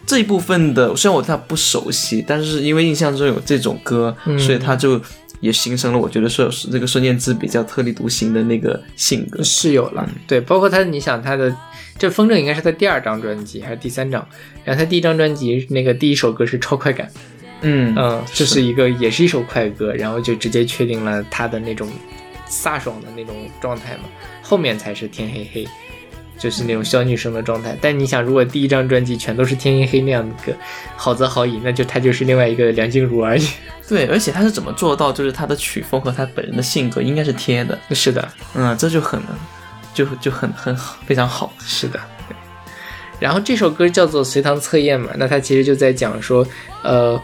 [0.07, 5.01] 这一部分的，虽然我对它不熟悉，但是因为印象中有这种歌，嗯所以它就
[5.41, 9.43] 也形成了我觉得说是这个孙燕姿比较特立独行的那个性格。
[9.43, 11.55] 是有了，对，包括他，你想他的
[11.99, 14.27] 这《风筝》应该是他第二张专辑还是第三张？
[14.65, 17.07] 然后他第一张专辑那个第一首歌是《超快感》，
[17.63, 21.89] 嗯嗯，这是一个也是一首快歌，然后就直接确定了他的那种
[22.49, 24.05] 飒爽的那种状态嘛。
[24.43, 25.69] 后面才是天黑黑，
[26.39, 27.77] 就是那种小女生的状态。
[27.81, 30.53] 但你想，如果第一张专辑全都是天黑黑那样的歌，
[30.97, 33.49] 好则好矣，那就她就是另外一个梁静茹而已。
[33.89, 39.21] 对，而且他是怎么做到，就是他的曲风和他本人的性格应该是贴的，是的，嗯，这就很
[39.95, 41.53] 就就很很好，非常好。
[41.61, 42.01] 是的。
[43.21, 46.47] 然后这首歌叫做《随堂测验》嘛，那它其实就在讲说，
[46.83, 47.19] 呃，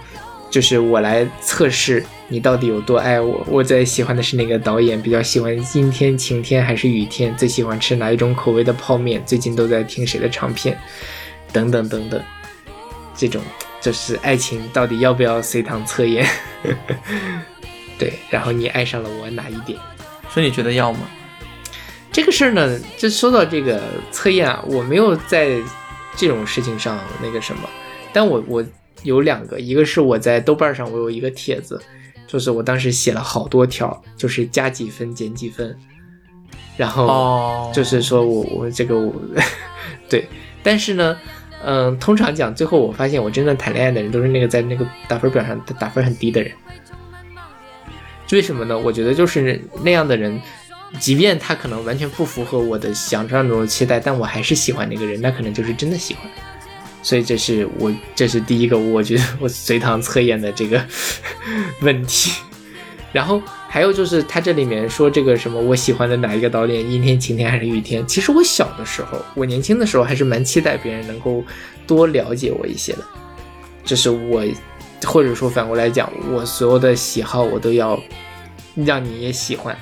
[0.52, 3.42] 就是我来测试你到底有多爱我。
[3.48, 10.78] 我在喜欢的是哪个导演，比较喜欢阴天、晴天还是雨天，最喜欢吃哪一种口味的泡面，最近都在听谁的唱片，
[11.54, 12.22] 等等等等，
[13.16, 13.42] 这种
[13.80, 16.28] 就是爱情到底要不要随堂测验？
[17.98, 19.78] 对，然后你爱上了我哪一点？
[20.28, 21.00] 所以你觉得要吗？
[22.12, 23.80] 这个事儿呢，就说到这个
[24.10, 25.56] 测验啊，我没有在
[26.14, 27.62] 这种事情上那个什么，
[28.12, 28.62] 但我我
[29.02, 31.80] 有两个，一个是我在豆瓣上我有一个帖子，
[32.26, 35.76] 就是我当时写了好多条，就是加几分减几分，
[36.76, 39.14] 然后哦就是说我我这个我
[40.08, 40.26] 对，
[40.62, 41.16] 但是呢，
[41.64, 46.52] 嗯，通常讲最后我发现我真正谈恋爱的人都是那个在那个打分表上打分很低的人，
[48.32, 48.78] 为什么呢？
[48.78, 50.40] 我觉得就是那样的人，
[50.98, 56.24] 即便他可能完全不符合我的想象中的期待，但我还是喜欢那个人，那可能就是真的喜欢。
[57.02, 60.82] 所以这是我这是第一个我觉得我随堂测验的这个
[61.82, 62.32] 问题。
[63.12, 68.06] 然后还有就是他这里面说这个什么我喜欢的哪一个导演，阴天、晴天还是雨天？
[68.06, 71.44] 其实我小的时候，我年轻的时候还是蛮期待别人能够
[71.86, 73.04] 多了解我一些的，
[73.84, 74.42] 就是我
[75.04, 78.00] 或者说反过来讲，我所有的喜好我都要
[78.76, 79.76] 让你也喜欢。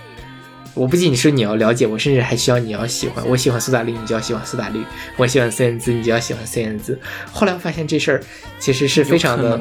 [0.80, 3.22] 我不仅是你要了解我，甚至还需要你要喜欢。
[3.28, 4.80] 我喜欢苏打绿，你就要喜欢苏打绿；
[5.18, 6.98] 我喜欢孙燕姿，你就要喜欢孙燕姿。
[7.30, 8.24] 后来我发现这事儿
[8.58, 9.60] 其实是非常的？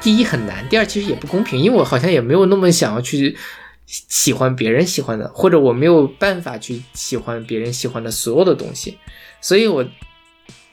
[0.00, 3.36] 第一很难，第二其实也不公平，因为我好像也没有那么想要去
[3.84, 8.96] 喜欢别人喜欢的，或者我没有办法去喜欢别人喜欢的所有的东西，
[9.42, 9.84] 所以我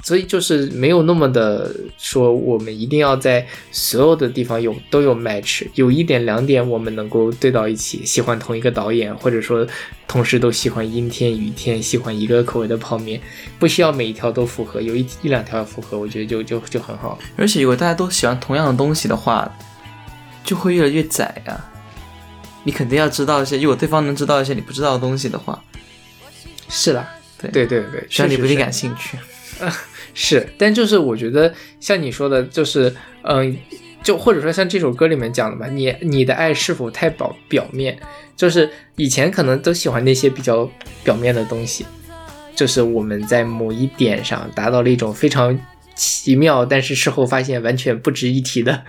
[0.01, 9.67] 所以就是没有那么的说我们一定要在所有的地方有都有 match，有一点两点我们能够对到一起，喜欢同一个导演，或者说
[10.07, 13.21] 同时都喜欢阴天雨天，喜欢一个口味的泡面，
[13.59, 17.19] 不需要每一条都符合，有一一两条符合，我觉得就就就很好。
[17.35, 19.51] 而且如果大家都喜欢同样的东西的话，
[20.43, 21.69] 就会越来越窄啊。
[22.63, 25.61] 你肯定要知道一些，如果对方能知道一些你不知道的东西的话，
[26.69, 29.17] 是啦，对对对对，虽然你不一定感兴趣。
[29.17, 29.23] 是，
[30.13, 33.57] 是但就是我觉得像你说的，就是嗯、
[34.03, 37.99] 就或者说像这首歌里面讲的嘛，你你的爱是否太表表面？
[38.35, 40.69] 就是以前可能都喜欢那些比较
[41.03, 41.85] 表面的东西，
[42.55, 45.59] 就是我们在某一点上达到了一种非常
[45.93, 48.85] 奇妙，但是事后发现完全不值一提的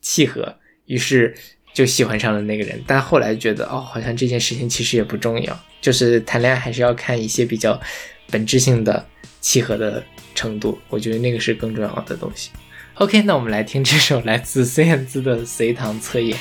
[0.00, 0.54] 契合，
[0.86, 1.34] 于是
[1.74, 2.80] 就喜欢上了那个人。
[2.86, 7.80] 但后来觉得哦，好像这件事情其实也不重要，就是谈恋爱还是要看一些比较
[8.30, 9.04] 本质性的
[9.46, 12.50] 契合的程度，我觉得那个是更重要的东西。
[12.94, 16.36] OK，那我们来听这首来自孙燕姿的《随堂测验》。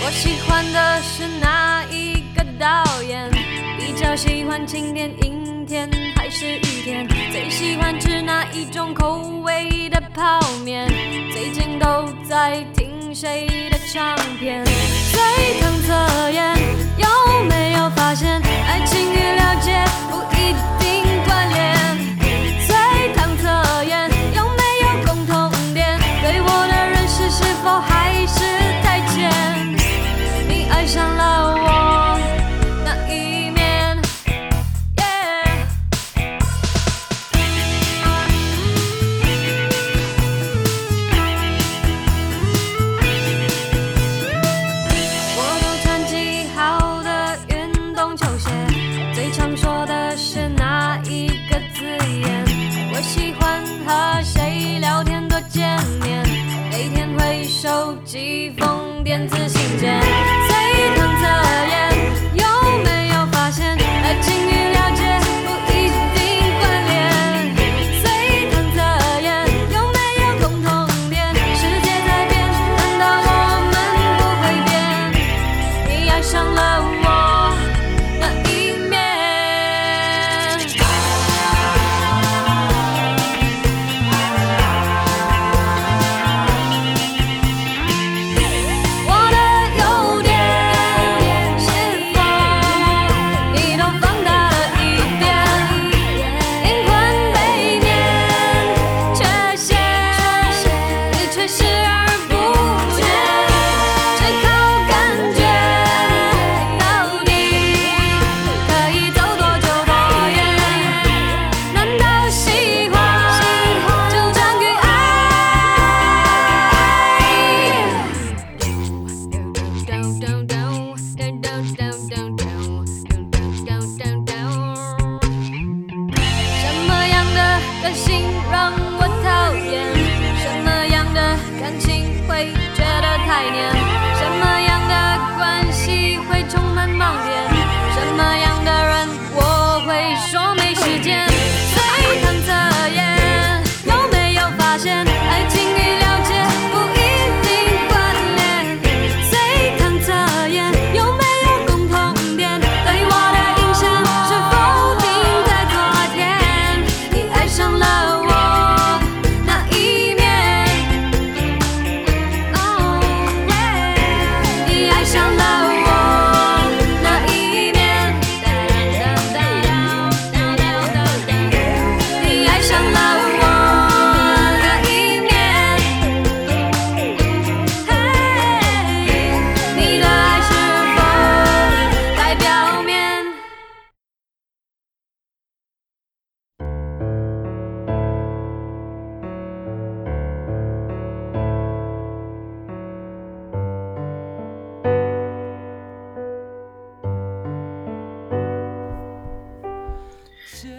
[0.00, 3.28] 我喜欢的是哪一个导演？
[3.76, 5.10] 比较喜欢经典
[7.62, 10.88] 喜欢吃哪一种口味的泡面？
[11.32, 14.66] 最近都在听谁的唱片？
[14.66, 16.56] 随堂测验，
[16.98, 20.52] 有没有发现，爱情与了解不一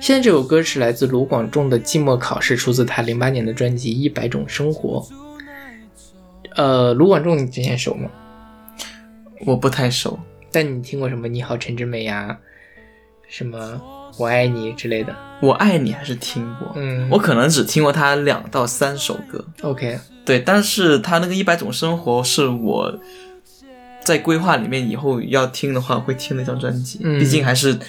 [0.04, 5.00] 现在这首歌是来自卢广仲的《寂寞考试》，出自他零八年的专辑《一百种生活》。
[6.58, 8.10] 呃，卢广仲你之前熟吗？
[9.46, 10.20] 我不太熟。
[10.52, 12.38] 但你听过什么“你好，陈之美”呀，
[13.30, 13.82] 什么
[14.20, 15.16] “我爱你”之类的？
[15.42, 19.46] 我爱你还是听过，嗯我可能只听过他两到三首歌。
[19.62, 23.00] OK，对，但是他那个一百种生活是我
[24.04, 27.80] 在规划里面以后要听的话会听的一张专辑，嗯毕竟还是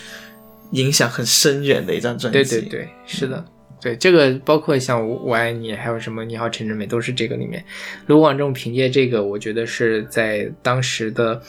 [0.74, 2.38] 影响很深远的一张专辑。
[2.38, 3.44] 对对对，是的，
[3.80, 7.64] 对这个包括像我我爱你，还有什么你好陈志美，都是这个里面。
[8.06, 11.40] 卢广仲凭借这个，我觉得是在当时的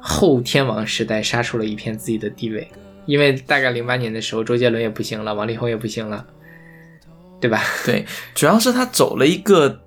[0.00, 2.68] 后天王时代杀出了一片自己的地位，
[3.06, 6.26] 因为大概零八年的时候，周杰伦也不行了，王力宏也不行了，
[7.40, 7.62] 对吧？
[7.84, 8.04] 对，
[8.34, 9.80] 主要是他走了一个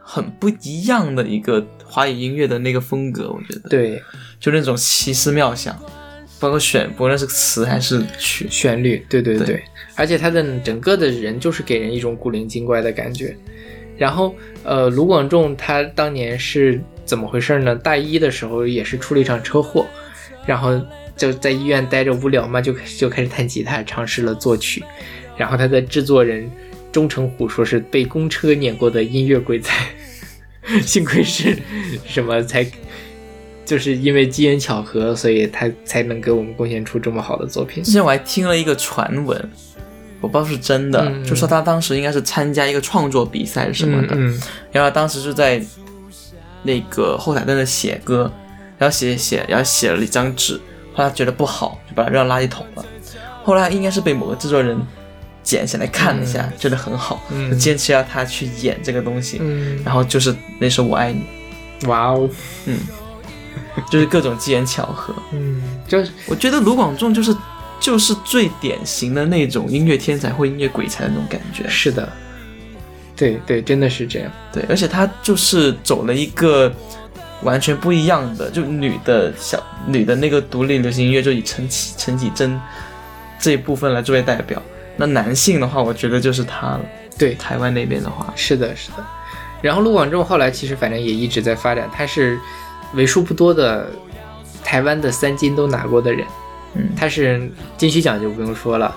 [0.00, 4.02] 很不一样的一个华语音乐的那个风格，我觉得，对，
[4.40, 5.78] 就那种奇思妙想，
[6.46, 9.62] 包括选，不论是词还是曲，旋律，对对对，对
[9.96, 13.36] 而且他的整个的人就是给人一种古灵精怪的感觉。
[13.98, 14.32] 然后，
[14.62, 17.74] 呃，卢广仲他当年是怎么回事呢？
[17.74, 19.84] 大一的时候也是出了一场车祸，
[20.46, 20.80] 然后
[21.16, 24.84] 就在医院待着无聊嘛，就就开始弹吉他，尝试了作曲。
[25.36, 26.48] 然后他的制作人
[26.92, 29.88] 钟成虎说是被公车碾过的音乐鬼才，
[30.80, 31.58] 幸亏是
[32.06, 32.64] 什么才，
[33.66, 37.82] 就是因为机缘巧合，所以他才能给我们贡献出这么好的作品。
[37.82, 37.90] 之。
[37.90, 39.50] 前我还听了一个传闻，
[40.20, 44.40] 我不知道是真的，嗯就说他当时应该是参加一个创作比赛什么的，嗯嗯。
[44.70, 45.60] 然后当时就在
[46.62, 48.32] 那个后台在那写歌，
[48.78, 50.60] 然后写写写，然后写了一张纸，
[50.94, 52.84] 后来觉得不好，就把它扔到垃圾桶了。
[53.42, 54.80] 后来应该是被某个制作人
[55.42, 57.50] 捡起来看了一下，觉得很好，嗯。
[57.50, 59.38] 就坚持要他去演这个东西。
[59.40, 61.22] 嗯，然后就是那首《我爱你。
[61.86, 62.28] 哇哦，》，
[63.90, 65.14] 就是各种机缘巧合。
[65.32, 67.34] 嗯，就是我觉得卢广仲就是
[67.78, 71.68] 就是最典型的那种音乐天才或音乐鬼才的那种感觉。
[71.68, 72.10] 是的，
[73.14, 74.30] 对对，真的是这样。
[74.52, 76.72] 对，而且他就是走了一个
[77.42, 82.58] 完全不一样的，就女的小女的那个独立流行音乐，就以陈绮陈绮贞
[83.38, 84.60] 这一部分来作为代表。
[84.96, 86.80] 那男性的话，我觉得就是他了。
[87.18, 89.04] 对，台湾那边的话，是的，是的。
[89.62, 92.38] 然后卢广仲后来其实反正也一直在发展，他是
[92.94, 93.90] 为数不多的
[94.64, 96.26] 台湾的三金都拿过的人。
[96.74, 98.94] 嗯他是金曲奖就不用说了，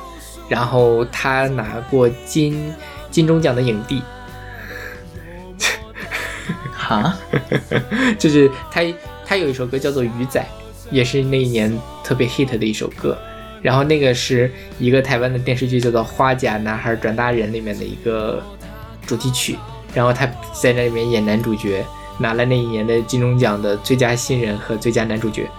[0.49, 2.73] 然后他拿过金
[3.09, 4.01] 金钟奖的影帝，
[6.73, 7.17] 哈，
[8.19, 8.81] 就是他
[9.25, 10.41] 他有一首歌叫做《鱼仔》，
[10.91, 11.73] 也是那一年
[12.03, 13.17] 特别 hit 的一首歌。
[13.61, 18.43] 然后那个是一个台湾的电视剧叫做《花甲男孩转大人》里面的一个
[19.05, 19.57] 主题曲，
[19.93, 20.25] 然后他
[20.61, 21.85] 在那里面演男主角，
[22.20, 25.49] 拿了那一年的金钟奖的最佳新人和最佳男主角，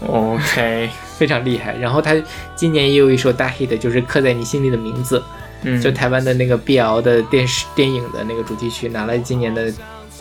[0.06, 1.74] OK， 非常厉害。
[1.76, 2.14] 然后他
[2.54, 5.22] 今年也有一首大 hit，就是刻在你心里的名字，
[5.62, 9.72] 嗯，就台湾的那个 BL 的电视电影的那个主题曲，拿了今年的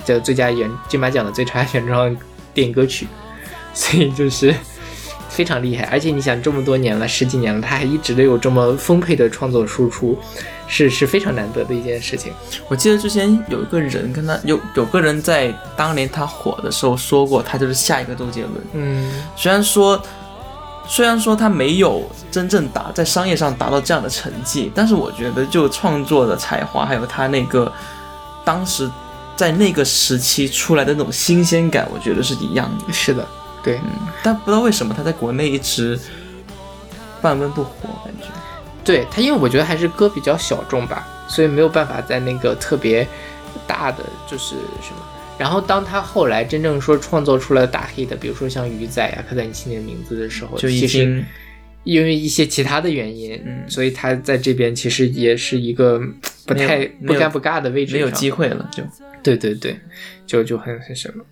[0.05, 2.15] 叫最佳原金马奖的最佳原创
[2.53, 3.07] 电影歌曲，
[3.73, 4.53] 所以就是
[5.29, 5.83] 非常厉害。
[5.85, 10.17] 而且你想，这么多年了，十几年了，他还一直都有这么丰沛的创作输出，
[10.67, 12.33] 是是非常难得的一件事情。
[12.67, 18.53] 我记得之前有一个人跟他有有个人在当年他火的时候说过，他就是下一个周杰伦。
[18.73, 20.01] 嗯虽然说，
[20.87, 27.71] 虽然说他没有真正达在商业上达到这样的成绩，但是我觉得就创作的才华，还有他那个
[28.43, 28.89] 当时
[29.35, 32.93] 在那个时期出来的那种新鲜感，我觉得是一样的。
[32.93, 33.27] 是的，
[33.63, 35.99] 对，嗯但不知道为什么他在国内一直
[37.21, 37.71] 半温不火，
[38.03, 38.27] 感觉。
[38.85, 43.05] 对他，因为我觉得还是歌比较小众吧，所以没有办法在那个特别
[43.67, 44.97] 大的就是什么。
[45.37, 51.25] 然后当他后来真正说创作出了大 hit 的，比如说像鱼仔呀、刻在你心里的名字的时候，就已其实经
[51.83, 55.99] 因为一些其他的原因，嗯所以他在这边其实也是一个
[56.45, 58.31] 不太不尴不尬的位置，没有机。
[58.31, 58.83] 会了，就
[59.21, 59.77] 对对对，
[60.25, 61.25] 就就很很什么。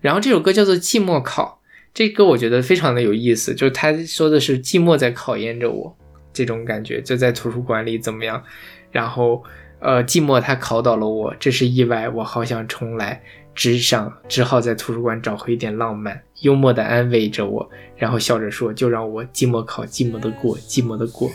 [0.00, 1.60] 然后这首歌叫做《寂寞考》，
[1.94, 5.96] 这歌我觉得非常的有意思，就是他说的是寂寞在考验着我
[6.32, 8.42] 这种感觉，就在图书馆里怎么样，
[8.90, 9.42] 然后
[9.80, 13.22] 呃寂寞它考倒了我，这是意外，我好想重来，
[13.54, 21.30] 只想只好在图书馆找回一点浪漫，幽默的安慰着我，然后笑着说，就让我寂寞考，寂寞的过，寂寞的过。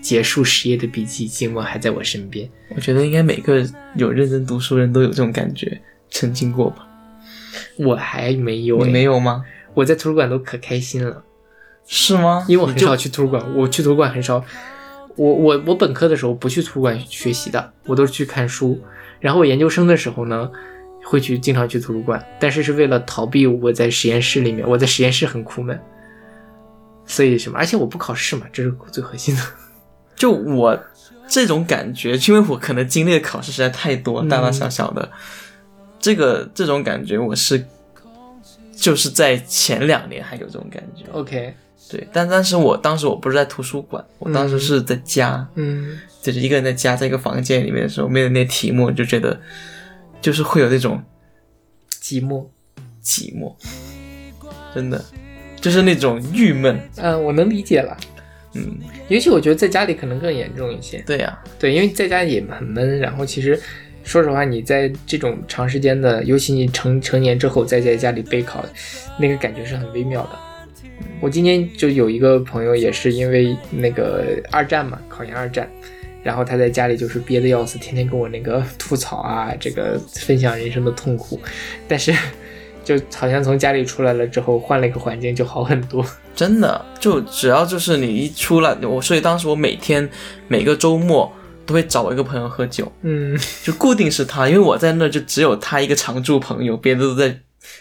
[0.00, 2.48] 结束十页的笔记，寂寞还在我身边。
[2.68, 3.66] 我觉得应该每个
[3.96, 6.88] 有认真读书人都有这种感觉，曾经过吧？
[7.76, 9.44] 我还没有、你没有吗？
[9.74, 11.24] 我在图书馆都可开心了。
[11.88, 12.44] 是吗？
[12.46, 14.44] 因为我很少去图书馆，我去图书馆很少。
[15.16, 18.80] 我我我本科的时候不去图书馆学习的，我都是去看书。
[19.18, 20.48] 然后我研究生的时候呢，
[21.04, 25.80] 会去经常去图书馆，但是是为了逃避我在实验室里面，我在实验室很苦闷。
[27.04, 27.58] 所以什么？
[27.58, 29.42] 而且我不考试嘛，这是最核心的。
[30.14, 30.78] 就我
[31.26, 35.10] 这种感觉，因为我可能经历的考试实在太多，嗯大大小小的，
[35.98, 37.64] 这个这种感觉我是
[38.76, 41.04] 就是在前两年还有这种感觉。
[41.12, 41.54] OK，
[41.90, 49.40] 对，但但是我当时我不是在图书馆，我当时是在家，嗯，就是一个人在家，在一个房间里面的时候，面对那些题目，就觉得
[50.20, 51.02] 就是会有那种
[52.02, 52.46] 寂寞。
[53.00, 53.54] 寂寞，
[54.74, 55.02] 真的
[55.62, 56.78] 就是那种郁闷。
[56.96, 57.96] 嗯，我能理解了。
[58.52, 58.76] 嗯，
[59.08, 61.02] 尤其我觉得在家里可能更严重一些。
[61.06, 63.58] 对呀、对，因为在家也很闷，然后其实
[64.02, 68.62] 说实话，你在这种长时间的，尤其你成成年之后再在家里备考，
[69.18, 70.47] 那个感觉是很微妙的。
[71.20, 75.68] 我今天就有一个朋友，也是因为那个二战嘛，考研二战，
[76.22, 81.40] 然后他在家里就是憋得要死，天天跟我那个 吐槽啊，这个分享人生的痛苦，
[81.88, 82.14] 但是
[82.84, 86.04] 就好像从家里出来了之后，换了一个环境就好很多。
[86.34, 90.08] 真的，就只要就是你一出来，我所以当时我每天
[90.46, 91.32] 每个周末
[91.66, 97.36] 都会找我一个朋友喝酒，嗯，就固定是他，因为我在那就只有他一个常驻朋友，别的都在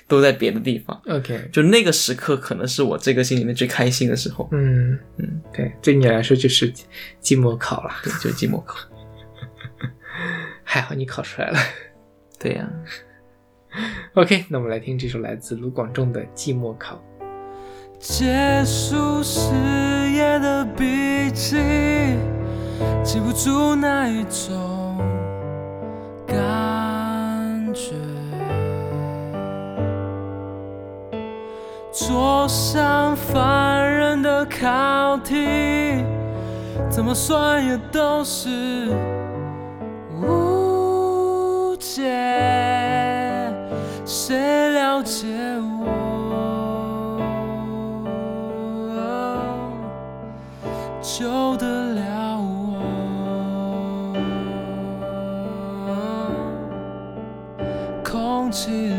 [0.07, 0.99] 都在别的地方。
[1.07, 4.47] OK，就那个时刻，可能是我这个心里面最开心的时候。
[4.51, 6.71] 嗯嗯，对，对你来说就是
[7.21, 7.91] 寂寞考了。
[8.03, 8.77] 对，就寂寞考。
[10.63, 11.59] 还好你考出来了。
[12.39, 12.69] 对呀、
[14.13, 16.95] OK，那我们来听这首来自卢广仲的《寂寞考》。
[17.99, 19.49] 结束十
[20.11, 21.57] 页的笔记，
[23.03, 24.99] 记不住那一种
[26.27, 28.06] 感觉。
[32.05, 36.05] 桌上烦人的考题，
[36.91, 38.95] 怎么算也都是
[40.21, 42.03] 无解。
[44.05, 45.25] 谁了解
[45.81, 45.87] 我？
[51.01, 51.65] 救得
[51.95, 52.77] 了我？
[58.03, 58.93] 空气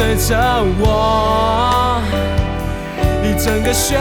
[0.00, 2.00] 追着我。
[3.22, 3.98] 一整个学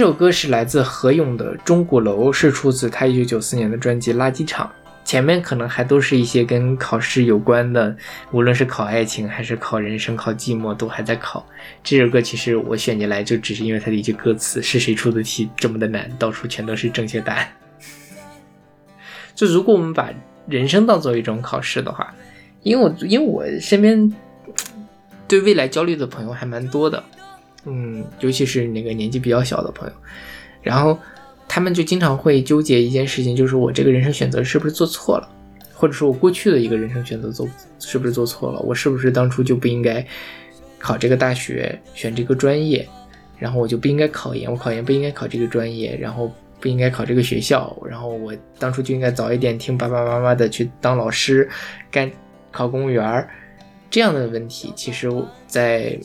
[0.00, 4.66] 这首歌是来自何勇的《钟鼓楼》，是出自他1994年的专辑《垃圾场》。
[5.04, 7.94] 前面可能还都是一些跟考试有关的，
[8.30, 11.46] 无论是考爱情还是考人生、考寂寞，都还在考。
[11.84, 17.46] 这首歌其实我选进来就只是因为它的一句歌词：“是谁出的题这么的难，到处全都是正确答案。
[19.36, 20.08] ”就如果我们把
[20.46, 22.14] 人生当做一种考试的话，
[22.62, 24.10] 因为我因为我身边
[25.28, 27.04] 对未来焦虑的朋友还蛮多的，
[27.64, 29.94] 嗯，尤其是那个年纪比较小的朋友，
[30.62, 30.98] 然后
[31.48, 35.28] 他们就经常会纠结一件事情，就是我这个人生选择是不是做错了，
[35.74, 40.04] 或者说我过去的一个人生选择做是不是做错了，我是不是当初就不应该
[40.78, 42.88] 考这个大学，选这个专业，
[43.38, 51.48] 然后我就不应该考研，我考研不应该考这个专业，然后不应该考这个学校，然后我当初就应该早一点听爸爸妈妈的去当老师，
[51.90, 52.10] 干
[52.50, 53.28] 考公务员儿，
[53.90, 55.98] 这样的问题，其实我在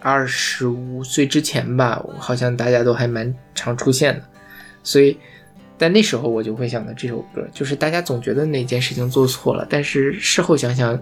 [0.00, 4.22] 二十五岁之前吧，好像大家都还蛮常出现的，
[4.82, 5.18] 所以
[5.76, 11.00] 在那时候我就会想到这首歌，就是大家总觉得哪件事情做错了，但是事后想想，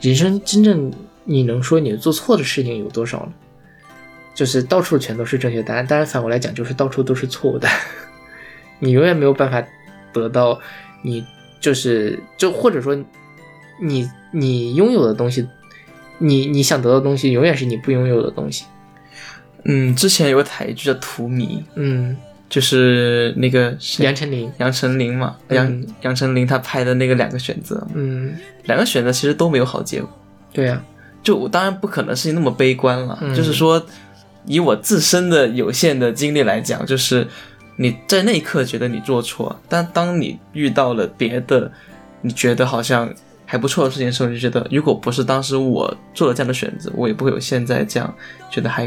[0.00, 0.92] 人生真正
[1.24, 3.32] 你能说你做错的事情有多少呢？
[4.34, 7.68] 就是到处全都是正确答案，当然反过来讲，就是到处都是错误的，
[8.78, 9.66] 你永远没有办法
[10.12, 10.60] 得到
[11.02, 11.26] 你
[11.60, 12.96] 就是就或者说
[13.82, 15.48] 你你拥有的东西，
[16.18, 18.64] 你你想得到的东西，永远是你不拥有的东西。
[19.64, 22.16] 嗯，之前有个台剧叫《荼蘼》，嗯，
[22.48, 25.56] 就是那个谁杨丞琳，杨丞琳嘛，嗯。
[25.56, 28.34] 杨杨丞琳她拍的那个两个选择，嗯，
[28.64, 30.08] 两个选择其实都没有好结果。
[30.52, 30.82] 对呀、
[31.22, 33.34] 就我当然不可能是那么悲观了，嗯。
[33.34, 33.84] 就是说，
[34.46, 37.26] 以我自身的有限的经历来讲，就是
[37.76, 41.70] 你在那一刻觉得你做错，但当你遇到了别的，
[42.22, 43.12] 你觉得好像
[43.50, 48.14] 还不错的事情的时候，你就觉得如果不是当时我做了这样的选择，我也不会有现在这样
[48.50, 48.86] 觉得还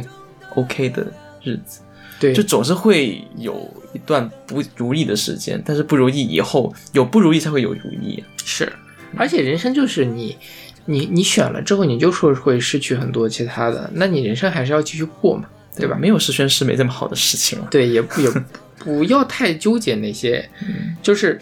[0.54, 1.12] OK 的
[1.44, 1.82] 日子。
[2.20, 8.24] 对，就总是会有一段不如意的时间，但是不如意以后有不如意才会有如意。
[8.46, 8.72] 是，
[9.18, 10.38] 而且人生就是你，
[10.86, 15.98] 你你选了之后，你就说会失去很多其他的，那你人生还是要继续过嘛，对吧？
[16.00, 17.68] 没有十全十美这么好的事情了。
[17.72, 18.40] 对，也不也不
[18.78, 20.48] 不要太纠结那些，
[21.02, 21.42] 就是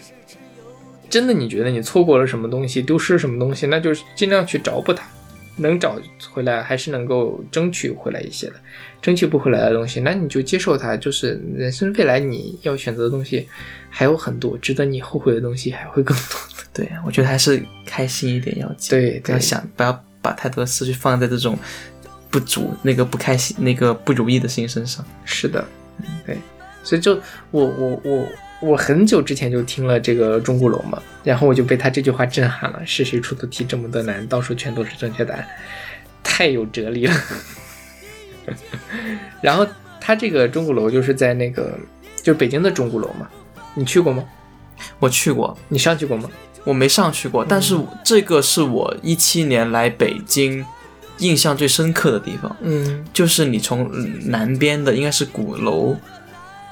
[1.10, 5.02] 真的你觉得你错过了什么东西，丢失什么东西，那就是尽量去找补它，
[5.56, 5.98] 能找
[6.30, 8.54] 回来还是能够争取回来一些的，
[9.02, 13.46] 争取不回来的东西，那你就接受它，就是人生未来你要选择的东西
[13.90, 16.38] 还有很多，值得你后悔的东西还会更多。
[16.72, 18.90] 对，我觉得还是开心一点要紧。
[18.90, 21.58] 对对不要想，不要把太多的思绪放在这种
[22.30, 25.04] 不足、那个不开心、那个不如意的事情身上。
[25.24, 25.66] 是的，
[26.24, 26.38] 对，
[26.84, 27.20] 所以就
[27.50, 28.26] 我我我
[28.60, 35.48] 我很久之前就听了这个钟鼓楼嘛，然后我就被他这句话震撼了：是谁出的题这么的难，到处全都是正确答案，
[36.22, 37.14] 太有哲理了。
[39.40, 39.66] 然后
[40.00, 41.78] 他这个钟鼓楼就是在那个
[42.22, 43.28] 就是北京的钟鼓楼嘛，
[43.74, 44.24] 你去过吗？
[44.98, 46.30] 我去过，你上去过吗？
[46.64, 47.74] 我没上去过，但是
[48.04, 50.64] 这个是我一七年来北京
[51.18, 55.96] 印象最深刻的地方，嗯，就是你从嗯南边的应该是鼓楼，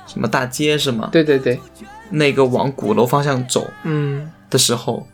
[0.09, 1.09] 什么大街是吗？
[1.13, 1.61] 对对对，
[2.11, 4.29] 那个往鼓楼方向走嗯。
[4.51, 5.07] 的时候，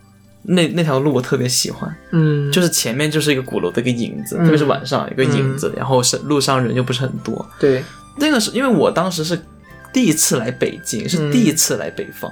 [0.43, 4.45] 那那条路我特别喜欢，嗯，就是前面就是一个鼓楼的一个影子，嗯。
[4.45, 7.45] 特别是晚上一个影子，然后是路上人又不是很多。
[7.59, 7.83] 对，
[8.16, 9.37] 那个是因为我当时是
[9.93, 12.31] 第一次来北京，是嗯第一次来北方，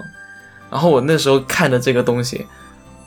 [0.71, 2.47] 然后我那时候看着这个东西，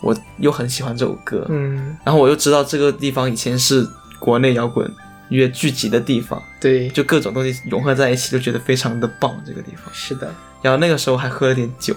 [0.02, 1.96] 我又很喜欢这首歌，嗯。
[2.04, 3.88] 然后我又知道这个地方以前是
[4.20, 4.92] 国内摇滚
[5.30, 9.42] 乐聚集的地方，对，就各种东西融合在一起，就觉得非常的棒。
[9.46, 11.96] 这个地方，是的，然后那个时候还喝了点酒，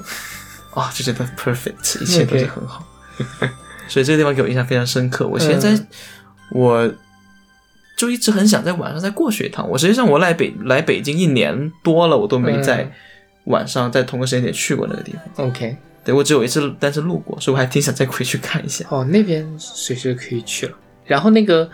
[0.75, 2.87] 啊、 就觉得 perfect，一切都是很好。
[3.89, 5.27] 所以这个地方给我印象非常深刻。
[5.27, 5.87] 我现在、嗯
[6.51, 6.91] 我
[7.95, 9.69] 就一直很想在晚上再过去一趟。
[9.69, 12.93] 我实际上我来北来北京一年多了，我都没在嗯
[13.45, 15.47] 晚上在同个时间点去过那个地方。
[15.47, 18.83] OK，对我只有一次单是路过，所以我还挺想再回去看一下。
[18.89, 20.73] 哦，那边随时可以去了。
[21.05, 21.69] 然后那个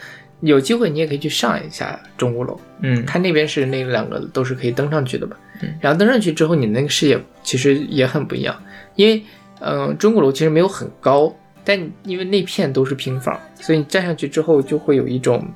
[0.45, 5.37] 有机会你也可以去上一下钟鼓楼，嗯，它那边是那两个都是可以登上去的吧？
[5.63, 8.61] 嗯然后登上去之后，你那个视野其实也很不一样，
[8.97, 9.23] 因为
[9.61, 11.35] 嗯、呃钟鼓楼其实没有很高，
[11.65, 15.47] 但因为那片都是平房，所以你站上去之后就会有一种，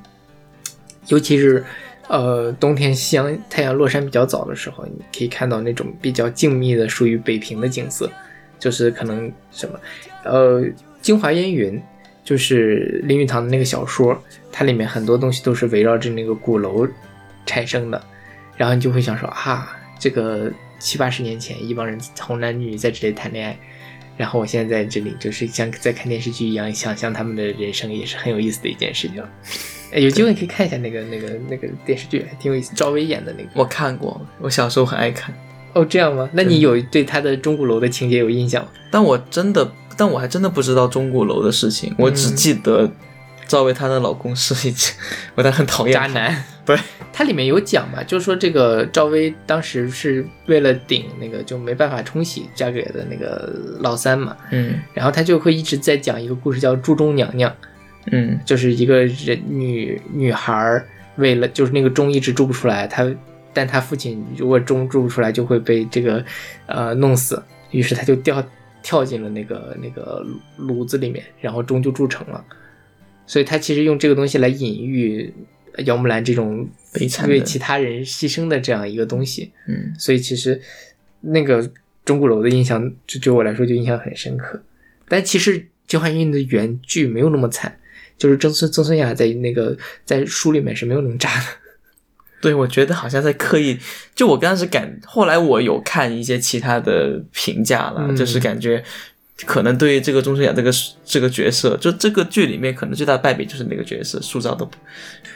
[1.07, 1.63] 尤其是
[2.07, 8.09] 呃冬天夕阳太阳落山比较早的时候，你可以看到那种比较静谧的属于北平的景色，
[8.57, 9.79] 就是可能什么
[10.23, 10.63] 呃
[11.01, 11.79] 京华烟云。
[12.29, 14.15] 就是林语堂的那个小说，
[14.51, 16.87] 它里面很多东西都是围绕着那个鼓楼
[17.43, 17.99] 产生的，
[18.55, 23.57] 然后你就会想说啊，这个七八十年前一帮人红男女在这里谈恋爱，
[24.15, 29.23] 然后我现在在这里就是像在看电视剧一样想象他们的人生，也是很有意思的一件事情。
[29.91, 33.49] 哎有机会可以看一下那个那个那个电视剧，还挺有意思，赵薇演的那个。
[33.55, 35.33] 我看过，我小时候很爱看，
[35.73, 36.29] 哦，这样吗？
[36.33, 38.69] 那你有对他的钟鼓楼的情节有印象吗？
[38.91, 42.89] 但我真的，但我还真的不知道钟鼓楼的事情，我只记得
[43.47, 44.93] 赵薇她的老公是一只，
[45.35, 46.07] 我她很讨厌他。
[46.07, 46.43] 渣男。
[46.65, 46.77] 对，
[47.11, 57.51] 它里面有讲嘛，就是说这个赵薇当时是为了顶那个就没办法冲洗嫁给了那个老三嘛，嗯然后他就会一直在讲一个故事叫猪中娘娘，
[58.11, 63.03] 嗯就是一个人女女孩儿为了就是那个钟一直住不出来，她
[63.53, 66.23] 但他父亲如果钟铸不出来就会被这个
[66.67, 68.45] 呃弄死，于是他就掉
[68.81, 70.25] 跳进了那个那个
[70.57, 72.43] 炉子里面，然后钟就铸成了。
[73.25, 75.33] 所以他其实用这个东西来隐喻
[75.85, 79.51] 姚木兰这种悲惨的为其他人牺牲的这样一个东西。
[79.67, 80.59] 嗯所以其实
[81.21, 81.69] 那个
[82.05, 84.61] 钟鼓楼的印象，就对我来说就印象很深刻。
[85.07, 87.77] 但其实《金环运》的原剧没有那么惨，
[88.17, 91.45] 就是曾孙曾孙雅在那个在书里面是没有那么渣的。
[92.41, 93.77] 对，我觉得好像在刻意，
[94.15, 98.83] 就我刚开始感，后来我有看一些其他的评价了，嗯就是感觉
[99.45, 100.71] 可能对于这个钟声雅这个
[101.03, 104.77] 这个角色，就这个剧里面可能最大的败笔就是那个角色塑造的不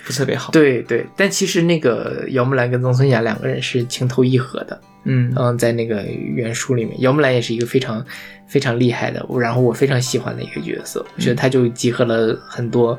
[0.06, 4.80] 不是特别好。，对对，但其实那个姚木兰跟曾孙雅两个人是情投意合的。
[5.06, 8.06] 嗯嗯，在那个原书里面，姚木兰也是一个非常
[8.48, 11.06] 非常厉害的，然后我非常喜欢的一个角色。
[11.18, 12.98] 我觉得他就集合了很多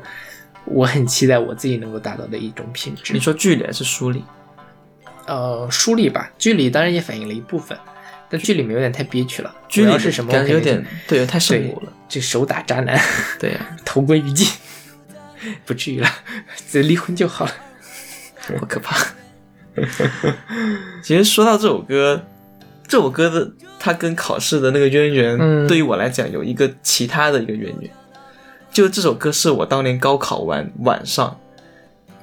[0.65, 3.13] 我很期待我自己能够达到的一种品质。
[3.13, 4.23] 你说剧里还是书里？
[5.27, 7.77] 呃，书里吧，剧里当然也反映了一部分，
[8.29, 9.53] 但剧里面有点太憋屈了。
[9.67, 10.31] 剧里主要是什么？
[10.31, 11.91] 感觉有点对，太生活了。
[12.07, 12.99] 这手打渣男，
[13.39, 14.47] 对呀、投奔于尽，
[15.65, 16.07] 不至于了，
[16.69, 17.51] 这离婚就好了。
[18.59, 18.95] 好可怕。
[21.03, 22.23] 其实说到这首歌，
[22.87, 27.91] 这首歌的它跟考试的那个渊源，嗯对于我来讲有一个其他的一个渊源。
[28.75, 31.39] 就这首歌是我当年高考完晚上，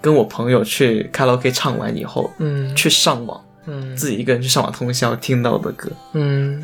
[0.02, 2.76] 跟我朋友去卡拉 OK 唱完以后，嗯。
[2.76, 3.96] 去上网，嗯。
[3.96, 5.90] 自己一个人去上网通宵听到的歌。
[6.12, 6.62] 嗯。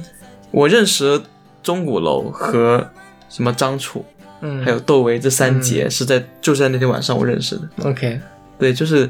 [0.51, 1.19] 我认识
[1.63, 2.87] 钟鼓楼和
[3.31, 4.05] 什么张楚，
[4.43, 7.67] 嗯，还有窦唯这三杰是在就是在那天晚上我认识的。
[7.85, 8.21] OK，
[8.59, 9.09] 对，就是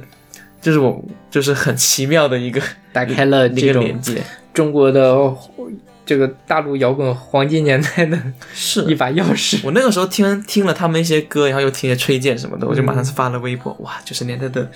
[0.62, 4.22] 就是我就是很奇妙的一个打开了一这种个连接，
[4.54, 5.12] 中国的
[6.08, 8.18] 这个大陆摇滚黄金年代的
[8.54, 9.60] 是一把钥匙。
[9.62, 14.66] 我那个时候听听了他们一些歌，然后又听一些崔健什么的，我就马上发了微博，哇，九十年代的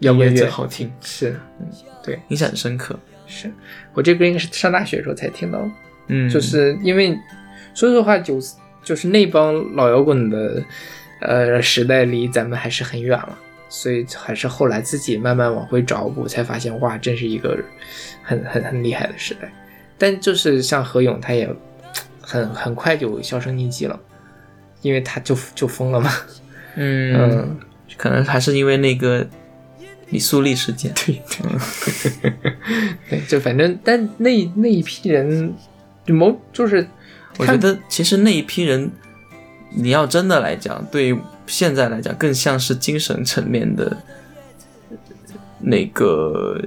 [0.00, 1.40] 摇滚乐好听，是
[2.02, 2.94] 对印象很深刻。
[3.26, 3.50] 是，
[3.94, 5.66] 我这歌应该是上大学的时候才听到。
[6.08, 7.18] 嗯，就是因为
[7.74, 8.38] 说实话，九
[8.84, 10.62] 就是那帮老摇滚的
[11.22, 13.38] 呃时代离咱们还是很远了，
[13.70, 17.58] 所以还是后来自己慢慢往回找补，才发现哇，真是一个
[18.22, 19.50] 很很很厉害的时代。
[19.98, 21.52] 但就是像何勇，他也
[22.20, 23.98] 很很快就销声匿迹了，
[24.80, 26.10] 因为他就就疯了嘛。
[26.76, 27.58] 嗯，嗯，
[27.96, 29.26] 可能还是因为那个
[30.10, 30.92] 李素丽事件。
[30.94, 31.20] 对
[33.10, 35.52] 对，就反正但那那一批人，
[36.06, 36.86] 某就是
[37.38, 38.90] 我觉得其实那一批人，
[39.70, 43.96] 你要真的来讲，对现在来讲，更像是精神层面的
[45.58, 46.62] 那个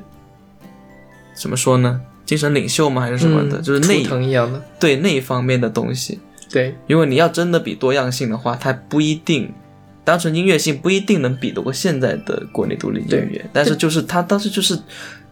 [1.33, 2.01] 怎么说呢？
[2.25, 3.01] 精神领袖吗？
[3.01, 3.59] 还是什么的？
[3.59, 6.19] 嗯就是那图腾一样的，对那一方面的东西。
[6.49, 9.51] 对，如果你要真的比多样性的话，它不一定，
[10.03, 13.45] 单纯音乐性不一定能比得过现在的国内独立音乐。
[13.53, 14.77] 但是就是它当时就是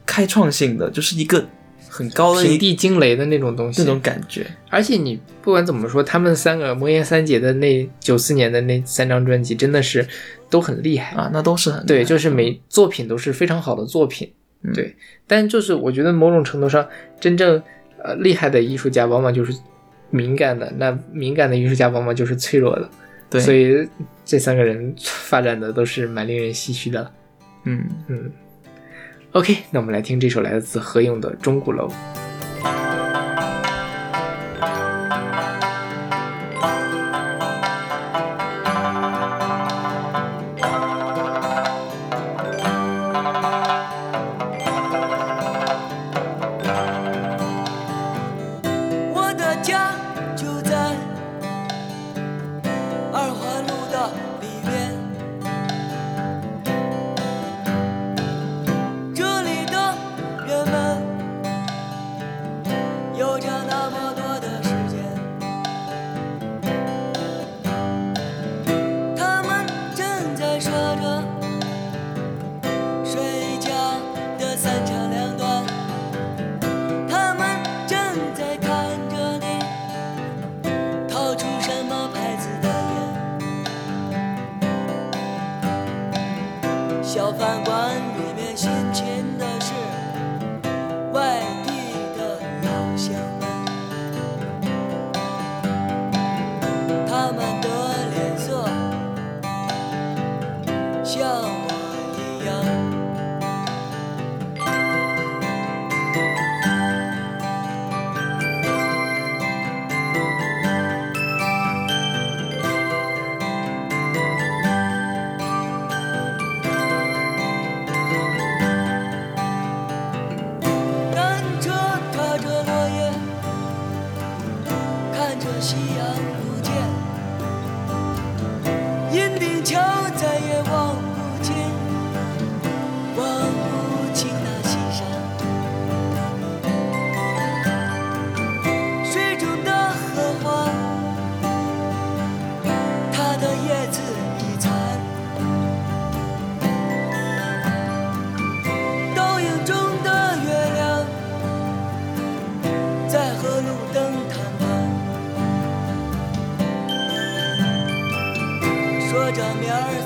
[0.06, 1.46] 开创性的，就是一个
[1.90, 4.48] 很高的一平地惊雷的那种东西，那种感觉。
[4.70, 10.08] 而且你不管怎么说，他们三个魔岩三杰的那九四年的那三张专辑真的是
[10.50, 14.32] 都很厉害啊，那都是很对，就是每作品都是非常好的作品，
[14.64, 14.96] 嗯对。
[15.28, 16.88] 但就是我觉得某种程度上，
[17.20, 17.62] 真正
[18.04, 19.54] 呃厉害的艺术家往往就是
[20.10, 22.90] 敏感的，那敏感的艺术家往往就是脆弱的，
[23.30, 23.88] 对，所以
[24.26, 27.12] 这三个人 发展的都是蛮令人唏嘘的。
[27.66, 27.84] 嗯。
[28.08, 28.32] 嗯
[29.34, 31.88] ，OK，那我们来听这首来自何勇的《钟鼓楼》。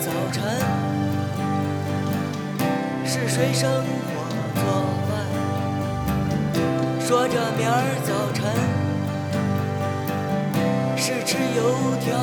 [0.04, 0.44] 早晨，
[3.06, 3.86] 是谁生火
[4.54, 4.62] 做
[5.08, 5.12] 饭？
[7.00, 8.44] 说着明儿早晨，
[10.98, 12.18] 是吃油条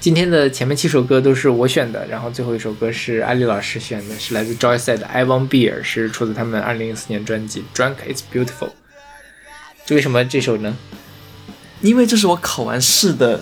[0.00, 8.68] 今天的前面七首歌都是我选的，然后最后一首歌是艾丽老师选的，是来自 Joyside 的《I Want Beer》，是出自他们二零零四年专辑《Drunk It's Beautiful》。
[9.84, 10.76] 这为什么这首呢
[11.80, 13.40] 因为这是我考完试的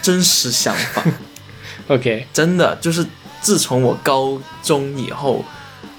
[0.00, 1.04] 真实想法？
[1.88, 3.04] OK，真的就是
[3.40, 5.44] 自从我高中以后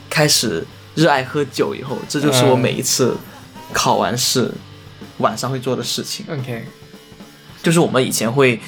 [0.10, 0.66] 开始
[0.96, 3.16] 热爱喝酒以后，这就是我每一次
[3.72, 4.52] 考完试
[5.18, 6.26] 晚上会做的事情。
[6.30, 6.66] OK，
[7.66, 8.60] 就是我们以前会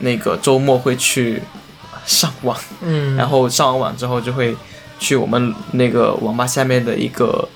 [0.00, 1.40] 那个周末会去
[2.04, 4.54] 上网，嗯，然后上完网之后就会
[4.98, 7.48] 去我们那个网吧下面的一个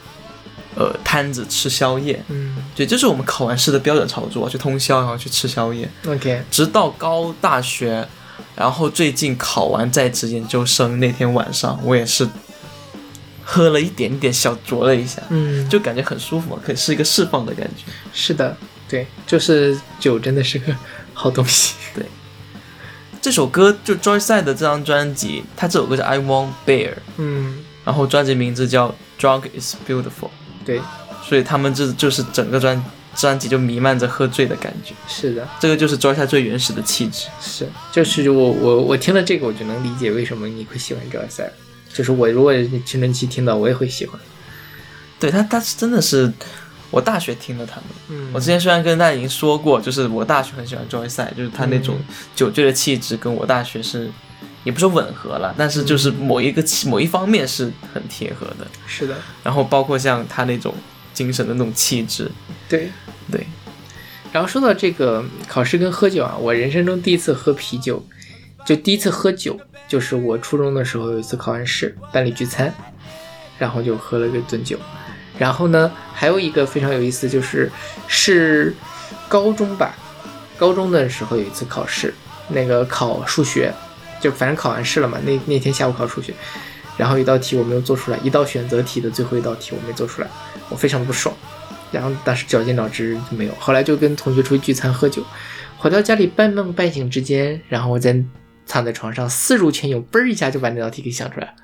[0.74, 2.18] 呃摊子吃宵夜。
[2.28, 5.86] 嗯对，这是我们考完试的标准操作，去通宵，然后去吃宵夜。
[6.06, 8.08] ，OK，直到高大学，
[8.56, 12.26] 然后最近考完在职研究生那天晚上，我也是
[13.44, 17.84] 喝了一点点，小酌了一下，嗯，就感觉很舒服，可以是一个释放的感觉。
[18.14, 18.56] 是的，
[18.88, 20.74] 对，就是酒真的是个
[21.12, 21.74] 好东西。
[21.94, 22.04] 对
[23.20, 28.88] 这首歌就 Joyside 的这张专辑，它这首歌叫《I Won't Bear，》，嗯然然后专辑名字叫
[29.18, 30.04] 《Drunk Is Beautiful》，
[30.62, 30.78] 对，
[31.26, 32.84] 所以他们这就是整个专
[33.16, 37.28] 专辑就弥漫着喝醉的感觉，是的，这个就是 Joy 最原始的气质。
[37.40, 41.50] 是，就是我我我听了这个，我就能理解为什么你会喜欢 Joyce 了。
[41.90, 42.52] 就是我如果
[42.84, 44.20] 青春期听到，我也会喜欢。
[45.18, 46.30] 对他，他是真的是
[46.90, 47.84] 我大学听的他们。
[48.08, 54.10] 嗯我之前虽然跟大家已经说过，就是我大学很喜欢 Joy 赛，就是他那种嗯酒醉的气质跟我大学是，
[54.64, 58.66] 也不是吻合了，但是就是某一个气某一方面是很贴合的。
[58.86, 60.74] 是的，然后包括像他那种
[61.12, 62.30] 精神的那种气质，
[62.68, 62.90] 对。
[63.30, 63.46] 对，
[64.32, 68.02] 然后说到这个考试跟喝酒啊，我人生中第一次喝啤酒，
[68.64, 72.72] 就第一次喝酒，就是我初中的时候有一次考完试，班里聚餐，
[73.58, 74.78] 然后就喝了个顿酒。
[75.38, 77.70] 然后呢，还有一个非常有意思，就是
[78.06, 78.74] 是
[79.28, 79.94] 高中吧，
[80.56, 82.12] 高中的时候有一次考试，
[82.48, 83.72] 那个考数学，
[84.20, 86.34] 就反正考完试了嘛，那那天下午考数学，
[86.96, 90.28] 然后一道题我没有做出来，一道选择题的最后一道题我没做出来，
[90.68, 91.34] 我非常不爽。
[91.90, 95.24] 然后当时绞尽脑汁就没有，后来就跟同学出去聚餐喝酒，
[95.78, 98.22] 回到家里半梦半醒之间，然后我在
[98.66, 101.54] 躺在床上四入全涌，嘣一下就把那道题给想出来。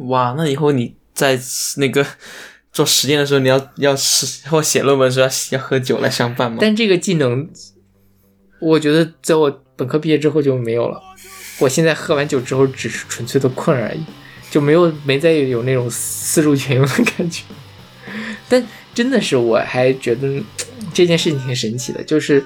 [0.00, 1.38] 哇，那以后你在
[1.78, 2.06] 那个
[2.72, 6.58] 做实验的时候，你要要是或写论文的时候要要喝酒来相伴吗？
[6.60, 7.48] 但这个技能，
[8.60, 11.02] 我觉得在我本科毕业之后就没有了。
[11.58, 14.00] 我现在喝完酒之后只是纯粹的困而已，
[14.48, 17.42] 就没有没再有那种四入全涌的感觉。
[18.48, 18.64] 但
[18.94, 20.44] 真的是，我还觉得嗯
[20.94, 22.44] 这件事情挺神奇的，就是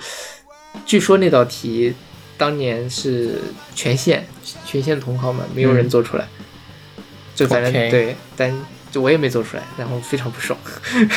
[0.87, 1.93] 据说那道题
[2.39, 3.39] 当年是
[3.75, 4.27] 全县
[4.65, 6.27] 全县统考嘛，没有人做出来，
[7.35, 8.53] 就反正对，但
[8.91, 10.59] 就我也没做出来，然后非常不爽，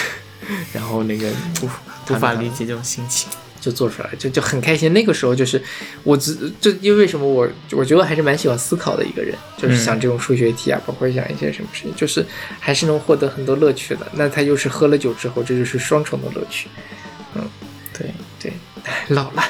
[0.73, 1.29] 然后那个
[1.61, 3.29] 无法理解这种心情。
[3.61, 4.93] 就做出来了，就就很开心。
[4.93, 5.59] 那个时候就是
[6.03, 12.23] 我只就因为为什么我我觉得还是蛮喜欢思考的一个人，就是想这种数学题啊，包括想一些什么事情，就是
[12.59, 14.05] 还是能获得很多乐趣的。
[14.13, 16.67] 那他又是喝了酒之后，这就是双重的乐趣。
[17.33, 17.49] 嗯
[17.91, 18.53] 对，对，
[19.15, 19.43] 老了，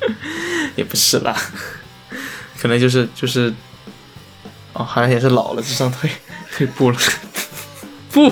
[0.74, 1.40] 也不是啦，
[2.58, 3.54] 可能就是就是，
[4.74, 6.10] 哦，好像也是老了，智商退
[6.52, 6.98] 退步了。
[8.12, 8.28] 不，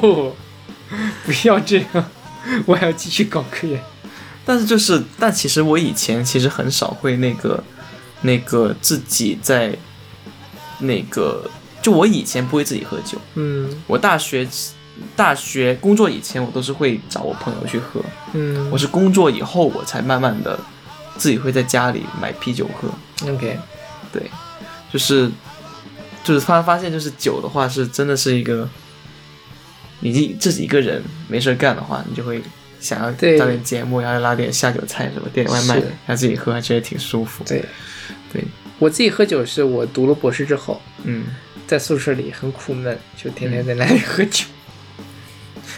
[1.24, 2.04] 不要这样，
[2.66, 3.82] 我还要继续搞科研。
[4.44, 7.62] 但是就是，但其实我以前其实很少会那个
[8.22, 9.76] 那个自己在
[10.80, 11.48] 那个，
[11.80, 13.16] 就我以前不会自己喝酒。
[13.34, 14.46] 嗯我大学
[15.14, 18.00] 大学工作以前，我都是会找我朋友去喝。
[18.32, 20.58] 嗯，我是工作以后，我才慢慢的
[21.16, 22.88] 自己会在家里买啤酒喝。
[23.32, 23.58] OK，
[24.12, 24.28] 对，
[24.92, 25.30] 就是
[26.24, 28.68] 就是发发现，就是酒的话是真的是一个，
[30.00, 32.40] 你自自己一个人没事干的话，你就会
[32.80, 37.44] 想要对找点节目，然后拉点下酒菜什么，点点外卖是，然后自己喝，还觉得挺舒服。
[37.44, 37.64] 对
[38.32, 38.44] 对，
[38.78, 41.24] 我自己喝酒是我读了博士之后，嗯，
[41.66, 44.44] 在宿舍里很苦闷，就天天在那里喝酒。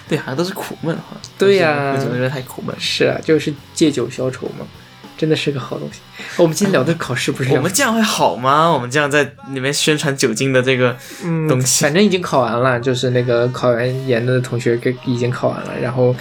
[0.06, 1.16] 对，好像都是苦闷哈。
[1.38, 2.74] 对呀喝酒的人太苦闷。
[2.78, 4.66] 是啊，就是借酒消愁嘛，
[5.16, 6.00] 真的是个好东西。
[6.36, 8.68] 哦我们今天聊的考试不是聊我们这样会好吗？
[8.68, 9.22] 我们这样在
[9.52, 16.14] 里面宣传酒精的这个嗯东西，反正已经考完了，就是那个考完研的同学给已经考完了，然后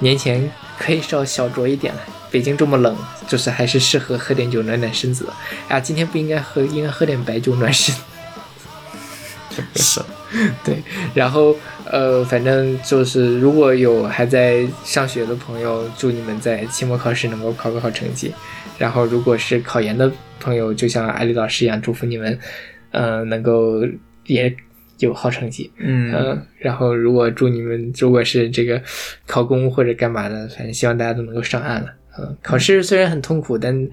[0.00, 2.00] 年前可以稍小酌一点了。
[2.30, 2.94] 北京这么冷，
[3.26, 5.32] 就是还是适合喝点酒暖暖身子的。
[5.68, 7.94] 啊，今天不应该喝，应该喝点白酒暖身。
[9.74, 10.02] 是
[10.62, 10.82] 对，
[11.14, 11.56] 然后
[11.90, 18.32] 呃，反正就是如果有还在上学的朋友，祝你们在期末考试能够考个好成绩。
[18.78, 22.38] 然后如果是考研的朋友，就像艾丽老师一样，祝福你们，
[22.90, 23.82] 呃，能够
[24.26, 24.54] 也
[24.98, 25.70] 有好成绩。
[25.78, 28.82] 嗯嗯，然后如果祝你们如果是这个
[29.26, 31.88] 考公或者干嘛的，反正希望大家都能够上岸了。
[32.18, 33.88] 嗯，考试虽然很痛苦，但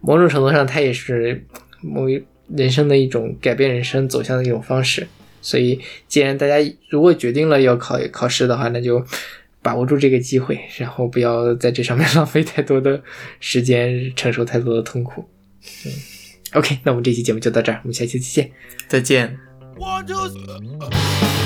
[0.00, 1.42] 某种程度上它也是
[1.80, 2.22] 某一
[2.54, 5.06] 人生的一种改变人生走向的一种方式。
[5.48, 6.56] 所以，既然大家
[6.90, 9.02] 如果决定了要考考试的话，那就
[9.62, 13.02] 把握住这个机会，然后不要在这上面浪费太多的
[13.40, 15.26] 时间，承受太多的痛苦。
[15.86, 15.92] 嗯
[16.52, 18.50] ，OK，那我们这期节目就到这儿，我们下期再见。
[18.88, 19.38] 再见。
[19.78, 21.37] One, two,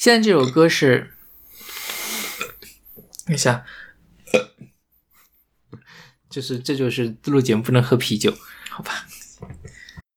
[0.00, 1.12] 现在这首歌是
[3.26, 3.66] 等一下，
[6.30, 8.34] 就是这就是录节目不能喝啤酒。